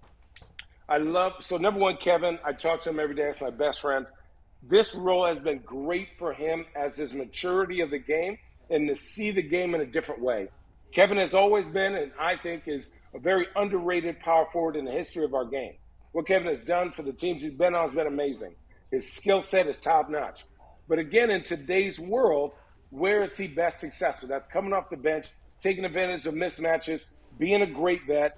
[0.90, 2.38] I love so number one, Kevin.
[2.44, 3.30] I talk to him every day.
[3.30, 4.08] It's my best friend.
[4.62, 8.38] This role has been great for him as his maturity of the game
[8.70, 10.50] and to see the game in a different way.
[10.94, 14.92] Kevin has always been, and I think is a very underrated power forward in the
[14.92, 15.74] history of our game.
[16.12, 18.56] What Kevin has done for the teams he's been on has been amazing.
[18.92, 20.46] His skill set is top notch.
[20.90, 22.58] But again, in today's world,
[22.90, 24.28] where is he best successful?
[24.28, 25.30] That's coming off the bench,
[25.62, 27.06] taking advantage of mismatches,
[27.40, 28.38] being a great vet,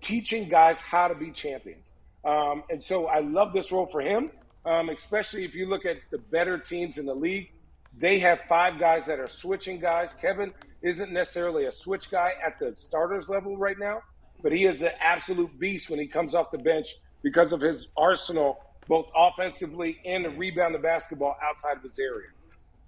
[0.00, 1.92] teaching guys how to be champions.
[2.24, 4.30] Um, and so I love this role for him,
[4.64, 7.52] um, especially if you look at the better teams in the league.
[7.96, 10.14] They have five guys that are switching guys.
[10.14, 14.00] Kevin isn't necessarily a switch guy at the starters level right now,
[14.42, 17.88] but he is an absolute beast when he comes off the bench because of his
[17.96, 22.28] arsenal, both offensively and to rebound the basketball outside of his area.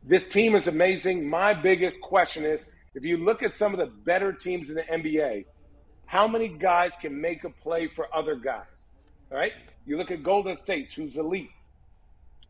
[0.04, 1.28] This team is amazing.
[1.28, 4.82] My biggest question is if you look at some of the better teams in the
[4.82, 5.44] NBA,
[6.06, 8.92] how many guys can make a play for other guys?
[9.30, 9.52] All right?
[9.86, 11.50] You look at Golden State's, who's elite.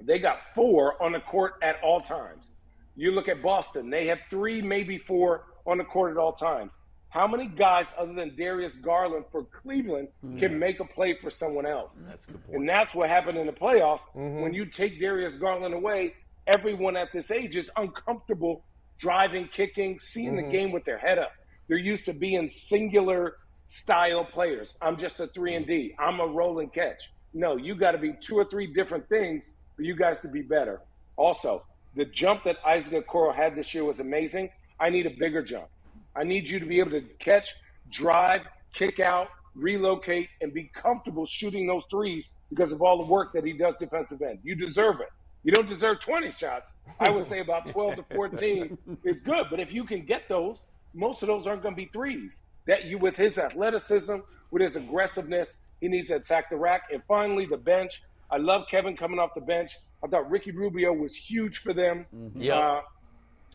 [0.06, 2.56] They got four on the court at all times.
[2.96, 6.78] You look at Boston, they have three, maybe four on the court at all times.
[7.08, 10.38] How many guys other than Darius Garland for Cleveland mm-hmm.
[10.38, 12.02] can make a play for someone else?
[12.06, 12.60] That's good point.
[12.60, 14.00] And that's what happened in the playoffs.
[14.16, 14.40] Mm-hmm.
[14.40, 16.14] When you take Darius Garland away,
[16.46, 18.64] everyone at this age is uncomfortable
[18.98, 20.52] driving, kicking, seeing the mm-hmm.
[20.52, 21.32] game with their head up.
[21.68, 23.36] They're used to being singular
[23.66, 24.76] style players.
[24.80, 25.94] I'm just a three and D.
[25.98, 27.10] I'm a roll and catch.
[27.34, 30.42] No, you got to be two or three different things for you guys to be
[30.42, 30.80] better.
[31.16, 31.64] Also,
[31.94, 34.50] the jump that Isaac Okoro had this year was amazing.
[34.80, 35.68] I need a bigger jump.
[36.16, 37.54] I need you to be able to catch,
[37.90, 38.42] drive,
[38.72, 43.44] kick out, relocate, and be comfortable shooting those threes because of all the work that
[43.44, 44.38] he does defensive end.
[44.42, 45.08] You deserve it.
[45.44, 46.72] You don't deserve 20 shots.
[47.00, 49.46] I would say about 12 to 14 is good.
[49.50, 52.42] But if you can get those, most of those aren't going to be threes.
[52.66, 54.18] That you, with his athleticism,
[54.50, 56.84] with his aggressiveness, he needs to attack the rack.
[56.92, 58.02] And finally, the bench.
[58.32, 59.76] I love Kevin coming off the bench.
[60.02, 62.06] I thought Ricky Rubio was huge for them.
[62.34, 62.80] Yeah, Uh,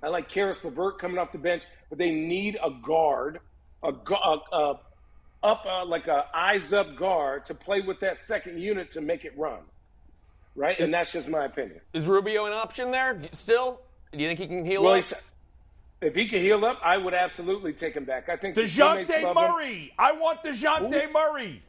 [0.04, 3.40] I like Caris LeVert coming off the bench, but they need a guard,
[3.84, 4.80] a, a, a
[5.44, 9.26] up uh, like a eyes up guard to play with that second unit to make
[9.26, 9.60] it run.
[10.56, 11.82] Right, and that's just my opinion.
[11.94, 13.82] Is Rubio an option there still?
[14.12, 15.06] Do you think he can heal Well, up?
[16.02, 18.30] if he can heal up, I would absolutely take him back.
[18.30, 19.52] I think the teammates DeJounte love him.
[19.56, 19.94] Murray.
[20.00, 21.62] I want DeJounte Murray.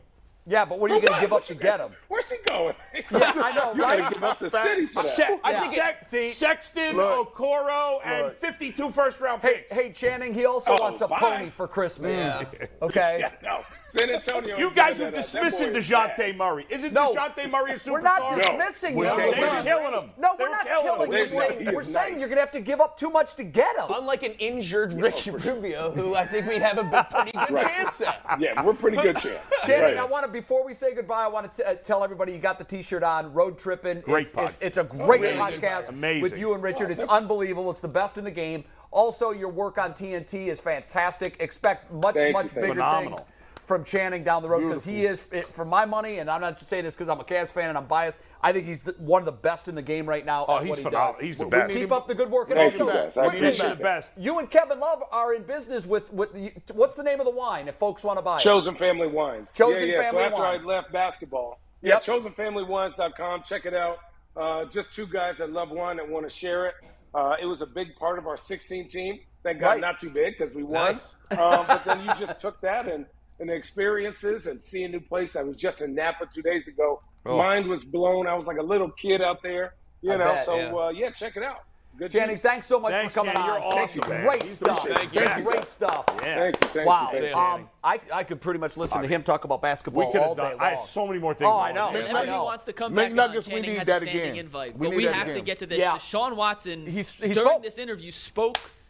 [0.49, 1.91] Yeah, but what are you going to give up to get him?
[2.09, 2.75] Where's he going?
[3.13, 3.99] Yeah, I know, you right?
[4.01, 5.09] gotta give up the city for that.
[5.13, 5.61] Se- I Yeah.
[5.61, 7.37] think Sec- Se- Sexton, Look.
[7.37, 8.37] Okoro, and Look.
[8.37, 9.73] 52 first round Hey, picks.
[9.73, 11.19] hey, Channing, he also Oh, wants a bye.
[11.21, 12.17] pony for Christmas.
[12.19, 12.45] Yeah.
[12.83, 13.19] Okay?
[13.21, 14.57] Yeah, no, San Antonio.
[14.59, 15.17] you guys doing are that.
[15.17, 16.37] That dismissing boy is DeJounte.
[16.37, 16.67] Murray.
[16.71, 17.15] Isn't No.
[17.15, 17.93] DeJounte Murray a superstar?
[17.93, 18.37] We're not No.
[18.39, 19.17] dismissing We're him.
[19.17, 20.11] not- They were killing him.
[20.19, 21.11] No, we're were not killing killing him.
[21.11, 23.35] They We're, he we're is saying you're going to have to give up too much
[23.37, 23.87] to get him.
[23.91, 28.39] Unlike an injured Ricky Rubio, who I think we'd have a pretty good chance at.
[28.41, 29.41] Yeah, we're pretty good chance.
[29.65, 32.39] Channing, I want to before we say goodbye, I want to uh, tell everybody you
[32.39, 33.33] got the T-shirt on.
[33.33, 34.01] Road tripping.
[34.03, 35.61] Great it's, pod- it's, it's a great Amazing.
[35.61, 36.23] podcast Amazing.
[36.23, 36.93] with you and Richard.
[36.93, 37.73] It's unbelievable.
[37.73, 38.63] It's the best in the game.
[38.93, 41.37] Also, your work on TNT is fantastic.
[41.41, 42.61] Expect much Thank much thank you.
[42.61, 43.19] bigger Phenomenal.
[43.19, 43.33] things
[43.69, 46.57] from Channing down the road because he is, it, for my money, and I'm not
[46.59, 48.19] just saying this because I'm a Cavs fan and I'm biased.
[48.43, 50.47] I think he's the, one of the best in the game right now.
[50.49, 51.13] Oh, at he's what he phenomenal.
[51.13, 51.23] does.
[51.25, 51.73] He's the We best.
[51.75, 52.49] Keep up the good work.
[52.51, 53.17] And Thank you, also, guys.
[53.19, 54.13] I quickly, appreciate You're the best.
[54.17, 56.31] You and Kevin Love are in business with with
[56.73, 58.41] what's the name of the wine if folks want to buy it?
[58.41, 59.53] Chosen Family Wines.
[59.53, 60.03] Chosen yeah, yeah.
[60.05, 60.63] Family so after Wines.
[60.65, 62.03] I left basketball, Yep.
[62.07, 63.43] yeah, chosenfamilywines.com.
[63.43, 63.99] Check it out.
[64.37, 66.75] Uh, just two guys that love wine that want to share it.
[67.15, 69.19] Uh, it was a big part of our 16 team.
[69.43, 69.81] Thank God, Right.
[69.81, 70.93] not too big because we won.
[70.93, 71.09] Nice.
[71.33, 73.07] um, but then you just took that and
[73.41, 75.37] and experiences and seeing new place.
[75.37, 77.01] I was just in Napa two days ago.
[77.25, 78.27] Mind was blown.
[78.27, 79.75] I was like a little kid out there.
[80.01, 80.73] You I know, bet, so yeah.
[80.75, 81.65] Uh, yeah, check it out.
[81.99, 82.43] Good Channing, juice.
[82.43, 83.51] thanks so much Thanks, for coming Channing.
[83.51, 83.73] on.
[83.73, 84.25] You're awesome, man.
[84.25, 84.87] Great stuff.
[84.87, 85.21] Thank you.
[85.21, 85.45] Yes.
[85.45, 86.05] Great stuff.
[86.23, 86.35] Yeah.
[86.37, 86.69] Thank you.
[86.69, 87.11] Thank Wow.
[87.13, 87.21] you.
[87.23, 87.37] Thank.
[87.37, 90.29] Um, I, I could pretty much listen to him talk about basketball We could all
[90.29, 90.53] have day done.
[90.59, 90.61] long.
[90.61, 91.51] I had so many more things.
[91.53, 91.87] Oh, I I know.
[91.87, 92.17] wanted to Yes, say.
[92.17, 92.45] I Everybody know.
[92.45, 93.55] wants to come Make back Nuggets, on.
[93.55, 94.37] we Channing need has that a standing again.
[94.45, 94.87] invite, We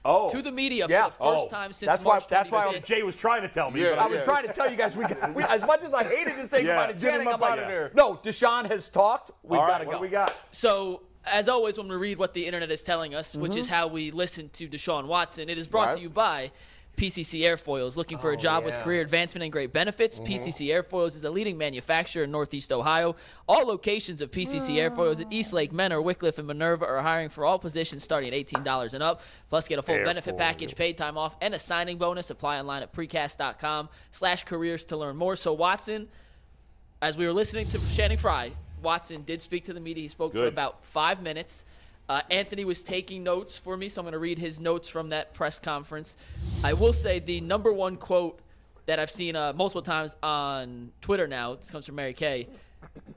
[0.04, 0.38] but need we that have to again.
[0.38, 0.38] get to this.
[0.38, 0.38] Yeah.
[0.38, 0.38] Deshaun Watson He's- he during spoke.
[0.38, 0.38] this interview spoke Oh.
[0.38, 1.02] to the media Yeah.
[1.04, 1.48] for the first Oh.
[1.48, 2.84] time since That's why- that's why 25th.
[2.86, 3.82] Jay was trying to tell me.
[3.82, 4.24] Yeah, but I was yeah.
[4.24, 6.58] trying to tell you guys, we, got, we as much as I hated to say
[6.64, 6.76] Yeah.
[6.76, 7.90] goodbye to Get Channing, I'm like, out of there.
[7.94, 9.30] no, Deshaun has talked.
[9.42, 9.90] We've All got right, to go.
[9.92, 10.34] do we got?
[10.52, 13.60] So, as always, when we read what the internet is telling us, which Mm-hmm.
[13.60, 15.96] is how we listen to Deshaun Watson, it is brought Right.
[15.96, 16.52] to you by
[16.98, 17.96] PCC Airfoils.
[17.96, 20.18] Looking for a oh, job with career advancement and great benefits?
[20.18, 20.32] Mm-hmm.
[20.32, 23.16] PCC Airfoils is a leading manufacturer in Northeast Ohio.
[23.48, 24.90] All locations of PCC mm.
[24.90, 28.46] Airfoils at East Lake, Mentor, Wickliffe, and Minerva are hiring for all positions starting at
[28.46, 29.22] $18 and up.
[29.48, 30.38] Plus, get a full benefit Airfoil.
[30.38, 32.30] package, paid time off, and a signing bonus.
[32.30, 35.36] Apply online at precast.com slash careers to learn more.
[35.36, 36.08] So, Watson,
[37.00, 38.50] as we were listening to Channing Frye,
[38.82, 40.02] Watson did speak to the media.
[40.02, 41.64] He spoke for about five minutes.
[42.08, 45.10] Uh, Anthony was taking notes for me, so I'm going to read his notes from
[45.10, 46.16] that press conference.
[46.64, 48.40] I will say the number one quote
[48.86, 52.48] that I've seen uh, multiple times on Twitter now, this comes from Mary Kay.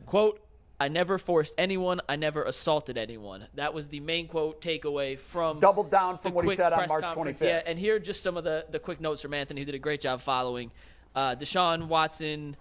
[0.06, 0.46] Quote,
[0.82, 3.46] I never forced anyone, I never assaulted anyone.
[3.54, 7.04] That was the main quote takeaway from Doubled down from what he said on March
[7.04, 7.40] conference.
[7.40, 7.46] 25th.
[7.46, 9.76] Yeah, and here are just some of the, the quick notes from Anthony, who did
[9.76, 10.72] a great job following.
[11.16, 12.58] Uh, Deshaun Watson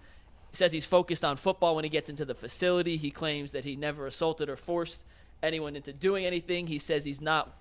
[0.53, 2.97] says he's focused on football when he gets into the facility.
[2.97, 5.03] He claims that he never assaulted or forced
[5.43, 6.67] anyone into doing anything.
[6.67, 7.57] He says he's not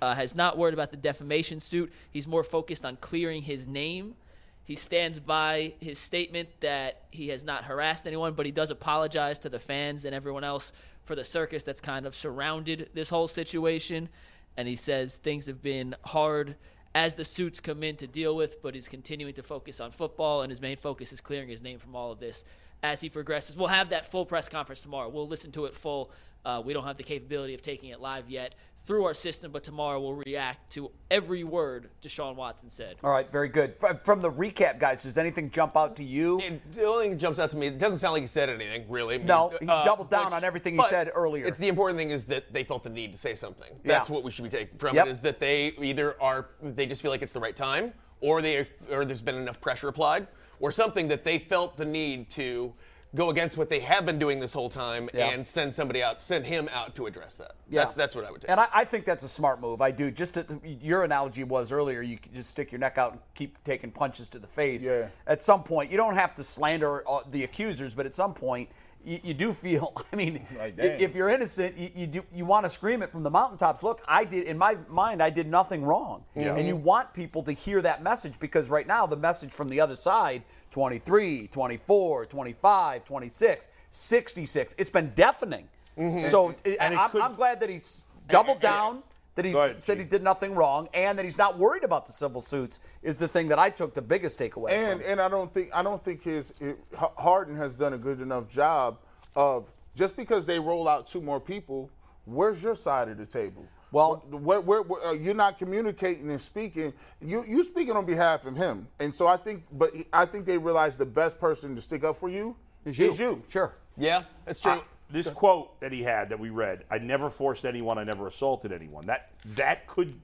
[0.00, 1.92] uh, has not worried about the defamation suit.
[2.10, 4.16] He's more focused on clearing his name.
[4.64, 9.38] He stands by his statement that he has not harassed anyone, but he does apologize
[9.40, 10.72] to the fans and everyone else
[11.04, 14.08] for the circus that's kind of surrounded this whole situation.
[14.56, 16.56] And he says things have been hard
[16.94, 20.42] as the suits come in to deal with, but he's continuing to focus on football,
[20.42, 22.44] and his main focus is clearing his name from all of this
[22.82, 23.56] as he progresses.
[23.56, 25.08] We'll have that full press conference tomorrow.
[25.08, 26.10] We'll listen to it full.
[26.44, 29.62] Uh, we don't have the capability of taking it live yet through our system, but
[29.62, 32.96] tomorrow we'll react to every word Deshaun Watson said.
[33.04, 33.78] All right, very good.
[33.78, 36.40] From, from the recap, guys, does anything jump out to you?
[36.40, 38.50] It, the only thing that jumps out to me, it doesn't sound like he said
[38.50, 39.14] anything, really.
[39.14, 41.44] I mean, No, he doubled down which- on everything he said earlier.
[41.44, 43.72] It's the important thing is that they felt the need to say something.
[43.84, 44.14] That's Yeah.
[44.16, 45.06] what we should be taking from Yep.
[45.06, 45.10] it.
[45.10, 48.66] Is that they either are they just feel like it's the right time, or they
[48.90, 50.26] or there's been enough pressure applied,
[50.58, 52.74] or something that they felt the need to
[53.14, 55.28] go against what they have been doing this whole time Yeah.
[55.30, 57.52] and send somebody out, send him out to address that.
[57.68, 57.82] Yeah.
[57.82, 58.50] That's that's what I would take.
[58.50, 59.80] And I, I think that's a smart move.
[59.82, 60.10] I do.
[60.10, 63.62] Just to, your analogy was earlier, you could just stick your neck out and keep
[63.64, 64.82] taking punches to the face.
[64.82, 65.08] Yeah.
[65.26, 68.68] At some point, you don't have to slander uh, the accusers, but at some point,
[69.04, 69.92] you, you do feel.
[70.12, 72.24] I mean, Like, if you're innocent, you, you do.
[72.32, 73.82] You want to scream it from the mountaintops.
[73.82, 74.46] Look, I did.
[74.46, 76.24] In my mind, I did nothing wrong.
[76.36, 76.54] Yeah.
[76.54, 79.80] And you want people to hear that message because right now, the message from the
[79.80, 84.74] other side 23, 24, 25, 26, 66.
[84.78, 85.68] It's been deafening.
[85.96, 86.30] Mm-hmm.
[86.30, 89.02] So And it I'm, could- I'm glad that he's doubled down,
[89.34, 92.12] that he ahead, said he did nothing wrong, and that he's not worried about the
[92.12, 95.10] civil suits is the thing that I took the biggest takeaway And from.
[95.10, 98.48] and I don't think I don't think his it, Hardin has done a good enough
[98.48, 98.98] job
[99.36, 101.90] of just because they roll out two more people.
[102.24, 103.66] Where's your side of the table?
[103.92, 106.92] Well- where, where, where, uh, you're not communicating and speaking.
[107.20, 110.58] You you speaking on behalf of him, and so I think, but I think they
[110.58, 113.12] realize the best person to stick up for you Is you.
[113.12, 113.42] Is you.
[113.48, 113.74] Sure.
[113.96, 114.72] yeah, that's true.
[114.72, 118.28] I- this quote that he had that we read, I never forced anyone, I never
[118.28, 119.04] assaulted anyone.
[119.04, 120.14] That that could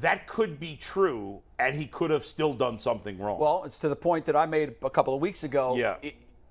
[0.00, 3.38] that could be true, and he could have still done something wrong.
[3.38, 5.76] Well, it's to the point that I made a couple of weeks ago.
[5.76, 5.96] Yeah.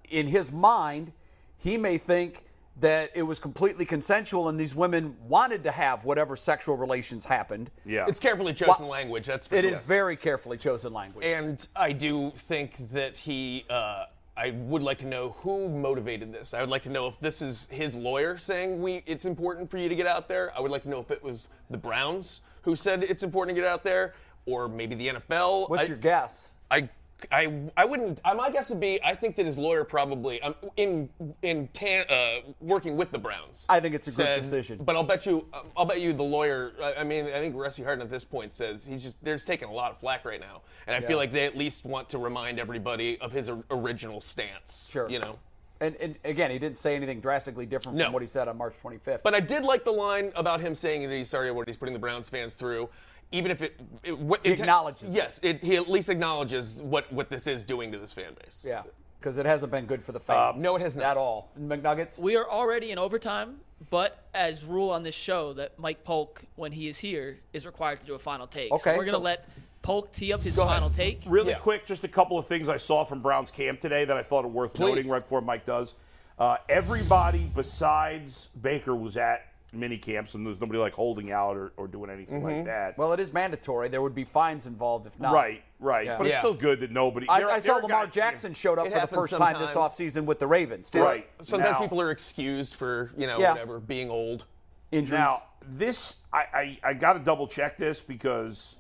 [0.09, 1.11] In his mind,
[1.57, 2.43] he may think
[2.80, 7.69] that it was completely consensual and these women wanted to have whatever sexual relations happened.
[7.86, 9.28] yeah, it's carefully chosen Wha- language.
[9.28, 9.72] That's for It sure.
[9.74, 11.26] is very carefully chosen language.
[11.26, 13.65] And I do think that he.
[13.69, 14.05] Uh,
[14.38, 16.53] I would like to know who motivated this.
[16.53, 19.78] I would like to know if this is his lawyer saying we it's important for
[19.78, 20.51] you to get out there.
[20.57, 23.61] I would like to know if it was the Browns who said it's important to
[23.61, 24.13] get out there,
[24.45, 25.69] or maybe the NFL.
[25.69, 26.49] What's I- your guess?
[26.72, 26.88] I,
[27.32, 28.19] I, I wouldn't.
[28.24, 31.09] Uh, my guess would be I think that his lawyer probably um, in
[31.41, 33.65] in tan, uh, working with the Browns.
[33.69, 34.80] I think it's a good decision.
[34.84, 36.74] But I'll bet you, um, I'll bet you the lawyer.
[36.82, 39.47] I, I mean, I think Rusty Hardin at this point says he's just they're just
[39.47, 41.07] taking a lot of flack right now, and I Yeah.
[41.07, 44.89] feel like they at least want to remind everybody of his original stance.
[44.91, 45.09] Sure.
[45.09, 45.39] You know.
[45.80, 48.11] And, and again, he didn't say anything drastically different from No.
[48.11, 49.24] what he said on March 25th.
[49.24, 51.76] But I did like the line about him saying that he's sorry for what he's
[51.76, 52.88] putting the Browns fans through,
[53.32, 55.15] even if it, it, what- He it acknowledges it.
[55.15, 58.63] Yes, it, he at least acknowledges what what this is doing to this fan base.
[58.67, 58.84] yeah,
[59.19, 60.59] because it hasn't been good for the fans.
[60.59, 61.05] no, it has not.
[61.05, 61.49] At all.
[61.59, 62.19] McNuggets?
[62.19, 63.57] We are already in overtime,
[63.89, 68.01] but as rule on this show, that Mike Polk, when he is here, is required
[68.01, 68.71] to do a final take.
[68.71, 69.47] Okay, so we're gonna so- let
[69.82, 71.21] Polk tee up his final take.
[71.25, 71.57] Really Yeah.
[71.57, 74.45] quick, just a couple of things I saw from Brown's camp today that I thought
[74.45, 74.89] are worth Please.
[74.89, 75.95] noting right before Mike does.
[76.38, 81.72] Uh, everybody besides Baker was at mini camps, and there's nobody like holding out or,
[81.78, 82.97] or doing anything like that.
[82.97, 83.88] Well, it is mandatory.
[83.88, 85.34] There would be fines involved if not.
[85.34, 86.05] right, right.
[86.05, 86.17] Yeah.
[86.17, 87.28] But it's still good that nobody.
[87.30, 89.72] I, there- I saw Lamar guys- Jackson showed up for the happens first time this
[89.72, 89.93] sometimes.
[89.93, 91.01] offseason with the Ravens, too.
[91.01, 91.30] Right.
[91.41, 93.51] Sometimes Now- people are excused for you know Yeah.
[93.51, 94.45] whatever being old.
[94.91, 95.19] Injuries.
[95.19, 98.76] Now, this I, I, I got to double check this because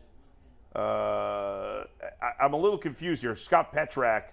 [0.75, 1.83] uh,
[2.21, 3.35] I, I'm a little confused here.
[3.35, 4.23] Scott Petrak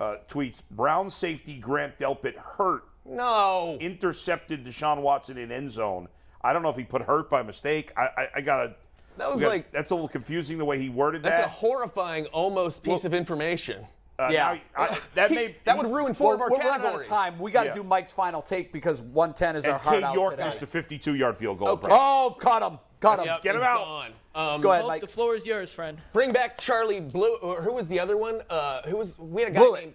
[0.00, 3.76] uh, tweets: Brown safety Grant Delpit hurt No.
[3.80, 6.08] intercepted Deshaun Watson in end zone.
[6.42, 7.92] I don't know if he put hurt by mistake.
[7.96, 8.74] I, I, I gotta.
[9.18, 11.36] That was we got- like- that's a little confusing the way he worded that.
[11.36, 13.86] That's a horrifying, almost piece of information.
[14.18, 14.58] Uh, Yeah.
[14.76, 17.00] now, I, that He- may that would ruin 4 we're, of our we're running out
[17.00, 17.38] of time.
[17.38, 17.74] We got to Yeah.
[17.76, 20.44] do Mike's final take because 110 is our And hard Cade out York today.
[20.46, 21.68] missed a 52-yard field goal.
[21.68, 21.88] Okay.
[21.90, 22.78] Oh, cut him.
[23.00, 23.24] Cut him.
[23.26, 23.84] Yep, Get him out.
[23.84, 24.12] gone.
[24.34, 25.00] Um, Go ahead, Mike.
[25.02, 25.98] the floor is yours, friend.
[26.12, 27.36] Bring back Charlie Blue.
[27.42, 28.42] Or who was the other one?
[28.48, 29.18] Uh, who was?
[29.18, 29.80] We had a guy Blewett.
[29.82, 29.94] named.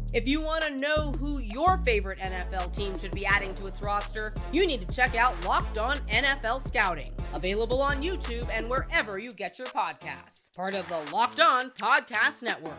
[0.13, 3.81] If you want to know who your favorite NFL team should be adding to its
[3.81, 9.17] roster, you need to check out Locked On NFL Scouting, available on YouTube and wherever
[9.19, 10.53] you get your podcasts.
[10.53, 12.75] Part of the Locked On Podcast Network.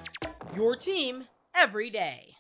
[0.55, 1.25] Your team
[1.55, 2.35] every day.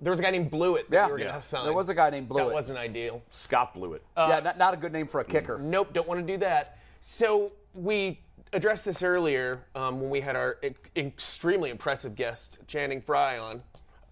[0.00, 1.06] There was a guy named Blewett that Yeah.
[1.06, 1.34] we were going to Yeah.
[1.34, 1.66] have signed.
[1.66, 2.48] There was a guy named Blewett.
[2.48, 3.22] That wasn't ideal.
[3.30, 4.02] Scott blew it.
[4.16, 5.56] yeah, not, not a good name for a kicker.
[5.58, 6.78] Nope, don't want to do that.
[7.00, 8.20] So we
[8.52, 13.62] addressed this earlier um, when we had our e- extremely impressive guest Channing Frye on.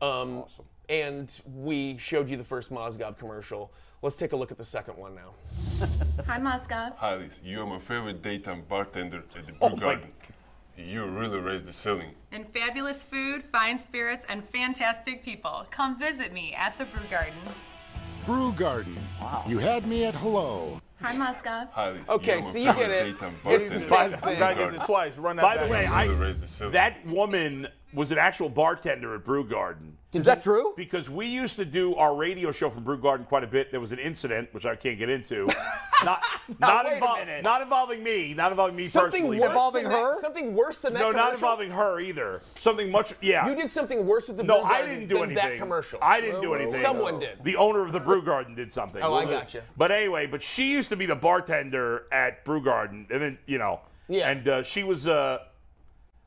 [0.00, 0.64] Um, Awesome.
[0.88, 3.70] And we showed you the first Mozgov commercial.
[4.00, 5.34] Let's take a look at the second one now.
[6.26, 6.94] Hi, Mozgov.
[6.96, 7.40] Hi, Lisa.
[7.44, 10.08] You are my favorite daytime bartender at the Oh Brew my Garden.
[10.78, 12.12] You really raised the ceiling.
[12.32, 15.66] And fabulous food, fine spirits, and fantastic people.
[15.70, 17.40] Come visit me at the Brew Garden.
[18.24, 18.96] Brew Garden.
[19.20, 19.44] Wow.
[19.46, 20.80] You had me at hello.
[21.02, 21.68] Hi, Mozgov.
[21.72, 22.12] Hi, Lisa.
[22.12, 23.16] Okay, you so you get it.
[23.44, 24.20] It's the same thing.
[24.20, 24.80] Brew Gotta get Garden.
[24.80, 25.18] it twice.
[25.18, 25.66] Run that By back.
[25.66, 29.44] the way, You I, really raised the that woman was an actual bartender at Brew
[29.44, 29.96] Garden.
[30.12, 30.72] Is that true?
[30.76, 33.70] Because we used to do our radio show from Brew Garden quite a bit.
[33.70, 35.46] There was an incident which I can't get into,
[36.02, 36.22] not
[36.58, 39.38] not, wait invol- not involving me, not involving me Something personally.
[39.40, 40.20] worse Involving than that- her?
[40.22, 41.00] something worse than that.
[41.00, 42.40] no, not involving her either.
[42.58, 43.12] Something much.
[43.20, 43.48] Yeah.
[43.48, 45.48] You did something worse with the no, Brew I didn't do than anything.
[45.50, 45.98] That commercial.
[46.00, 46.80] I didn't do anything.
[46.80, 47.42] Someone did.
[47.44, 49.02] The owner of the Brew Garden did something.
[49.02, 49.62] Oh, I gotcha.
[49.76, 53.58] But anyway, but she used to be the bartender at Brew Garden, and then you
[53.58, 54.30] know, Yeah.
[54.30, 55.40] and uh, she was uh,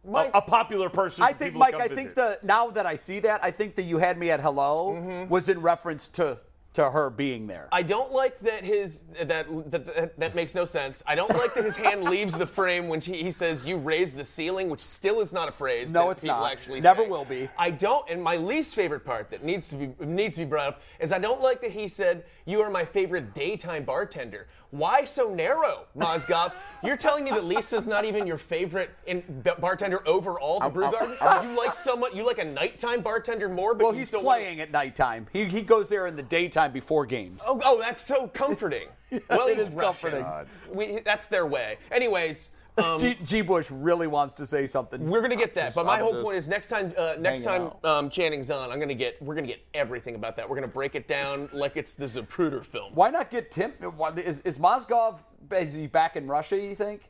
[0.04, 1.24] Mike- a, a popular person.
[1.24, 1.76] I think, Mike.
[1.76, 1.96] I visit.
[1.96, 4.94] think the now that I see that, I think that you had me at hello
[4.94, 5.30] Mm-hmm.
[5.30, 6.38] was in reference to
[6.74, 7.68] to her being there.
[7.74, 11.04] I don't like that his that, that that that makes no sense.
[11.06, 14.16] I don't like that his hand leaves the frame when he, he says "you raised
[14.16, 15.92] the ceiling," which still is not a phrase.
[15.94, 16.50] No, that it's people not.
[16.52, 17.10] Actually, Never say.
[17.10, 17.50] will be.
[17.58, 18.10] I don't.
[18.10, 21.12] And my least favorite part that needs to be needs to be brought up is
[21.12, 25.88] I don't like that he said, "You are my favorite daytime bartender." Why so narrow,
[25.98, 26.54] Mozgov?
[26.82, 30.90] You're telling me that Lisa's not even your favorite in, b- bartender overall, the Brew
[30.90, 31.18] Garden?
[31.44, 34.62] you like someone you like a nighttime bartender more, but well, you he's still playing
[34.62, 35.28] at nighttime.
[35.34, 37.42] He he goes there in the daytime before games.
[37.46, 38.88] Oh, oh, that's so comforting.
[39.30, 40.12] well, it he's is Russian.
[40.12, 40.50] comforting.
[40.74, 41.78] We, that's their way.
[41.92, 43.42] Anyways, um, G, G.
[43.42, 45.10] Bush really wants to say something.
[45.10, 45.76] we're gonna get that.
[45.76, 48.94] But my whole point is next time, uh, next time um, Channing's on, I'm gonna
[48.94, 50.50] get, we're gonna get everything about that.
[50.50, 52.94] We're gonna break it down like it's the Zapruder film.
[52.94, 53.74] Why not get Tim?
[54.18, 55.20] Is, is Mozgov
[55.54, 56.58] is he back in Russia?
[56.58, 57.10] You think?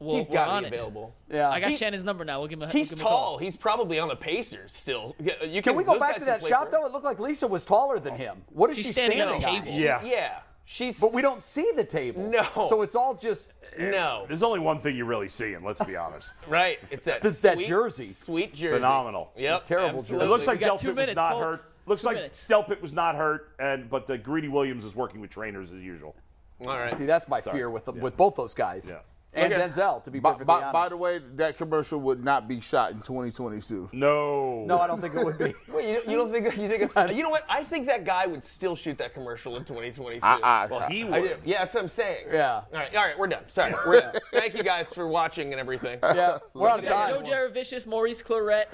[0.00, 1.12] Well, He's we're got on to be available.
[1.28, 1.50] Yeah.
[1.50, 2.38] I got He- Shannon's number now.
[2.38, 3.24] We'll give him a He's we'll give him a call.
[3.30, 3.38] tall.
[3.38, 5.16] He's probably on the Pacers still.
[5.18, 6.86] Yeah, You Can we go back to that shot though?
[6.86, 8.42] It looked like Lisa was taller than him.
[8.50, 9.64] What is She's she standing standing, at a on?
[9.64, 9.76] table.
[9.76, 10.00] Yeah.
[10.04, 11.00] Yeah, she's.
[11.00, 12.28] But we don't see the table.
[12.30, 12.46] No.
[12.68, 13.52] So it's all just.
[13.78, 14.24] No.
[14.28, 15.62] There's only one thing you're really seeing.
[15.62, 16.34] Let's be honest.
[16.48, 16.78] Right.
[16.90, 17.24] It's that.
[17.24, 18.04] It's that sweet, jersey.
[18.06, 18.74] Sweet jersey.
[18.76, 19.32] Phenomenal.
[19.36, 19.66] Yep.
[19.66, 19.98] Terrible jersey.
[20.14, 20.26] absolutely.
[20.26, 21.40] It looks like We got Delpit two was minutes, not Paul.
[21.42, 21.64] hurt.
[21.86, 22.46] Looks Two like minutes.
[22.48, 26.14] Delpit was not hurt, and but the Greedy Williams is working with trainers as usual.
[26.60, 26.94] All right.
[26.94, 27.56] See, that's my Sorry.
[27.58, 28.02] fear with the, Yeah.
[28.02, 28.88] with both those guys.
[28.88, 28.98] Yeah.
[29.38, 29.62] And Okay.
[29.68, 30.72] Denzel, to be By, perfectly by, honest.
[30.72, 33.90] by the way, that commercial would not be shot in 2022.
[33.92, 34.64] No.
[34.64, 35.54] no, I don't think it would be.
[35.72, 37.44] Wait, you, you don't think you think it's, you know what?
[37.48, 40.20] I think that guy would still shoot that commercial in 2022.
[40.26, 40.68] Uh-uh.
[40.70, 41.28] Well, he I would.
[41.28, 41.36] do.
[41.44, 42.26] Yeah, that's what I'm saying.
[42.32, 42.54] Yeah.
[42.56, 43.44] All right, all right, we're done.
[43.48, 43.72] Sorry.
[43.86, 44.14] We're done.
[44.32, 45.98] Thank you guys for watching and everything.
[46.02, 47.24] Yeah, we're out of We got time.
[47.24, 48.66] Joe Jurevicius, Maurice Clarett,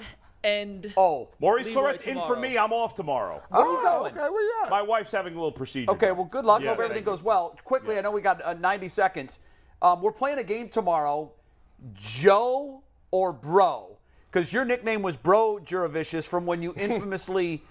[0.43, 2.57] and Oh, Maurice Leroy Clarett's in for me.
[2.57, 3.41] I'm off tomorrow.
[3.49, 4.11] where are you going?
[4.13, 4.69] Okay, where you at?
[4.69, 5.91] My wife's having a little procedure.
[5.91, 6.61] Okay, well, good luck.
[6.61, 7.05] Yeah, Hope everything you.
[7.05, 7.57] goes well.
[7.63, 9.39] Quickly, I know we got uh, 90 seconds.
[9.81, 11.31] Um, we're playing a game tomorrow,
[11.93, 13.97] Joe or Bro,
[14.31, 17.63] because your nickname was Bro Jurevicius from when you infamously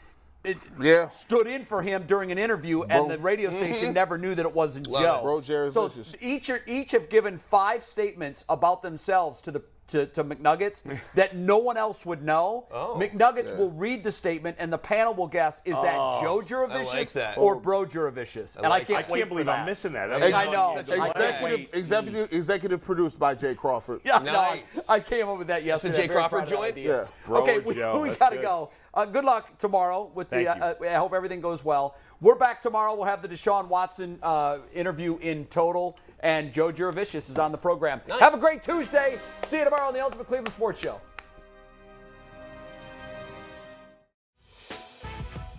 [0.45, 1.09] it, Yeah.
[1.09, 4.55] stood in for him during an interview, and the radio station never knew that it
[4.55, 5.19] wasn't Joe.
[5.21, 5.23] it.
[5.23, 5.41] Bro
[5.71, 5.91] so
[6.21, 10.83] each are, each have given five statements about themselves to the to, to McNuggets
[11.15, 12.67] that no one else would know.
[12.71, 12.97] Oh.
[12.99, 17.39] McNuggets will read the statement, and the panel will guess: is that Joe Jurevicius like
[17.39, 18.57] or Bro Jurevicius?
[18.57, 20.11] and I like can't I can't believe for I'm missing that.
[20.11, 20.73] Ex- I know.
[20.77, 21.55] Such a I good can't play.
[21.55, 21.71] wait.
[21.73, 24.01] Executive, executive, executive produced by Jay Crawford.
[24.05, 24.89] Yeah, no, I- Nice.
[24.89, 25.97] I, came up with that a yesterday.
[25.97, 26.77] Jay I'm very Crawford proud of joint?
[26.79, 27.07] Yeah.
[27.27, 28.71] Bro okay, or we, we got to go.
[28.93, 30.45] Uh, good luck tomorrow with the.
[30.45, 31.97] Thank Uh, uh, I hope everything goes well.
[32.21, 32.95] We're back tomorrow.
[32.95, 37.59] We'll have the Deshaun Watson uh, interview in total, and Joe Jurevicius is on the
[37.59, 38.01] program.
[38.09, 38.19] Nice.
[38.19, 39.21] Have a great Tuesday.
[39.45, 41.01] See you tomorrow on the Ultimate Cleveland Sports Show.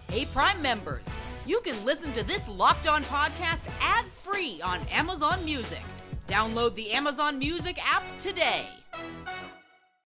[0.09, 1.03] Hey, Prime members,
[1.45, 5.83] you can listen to this Locked On podcast ad free on Amazon Music.
[6.27, 8.65] Download the Amazon Music app today.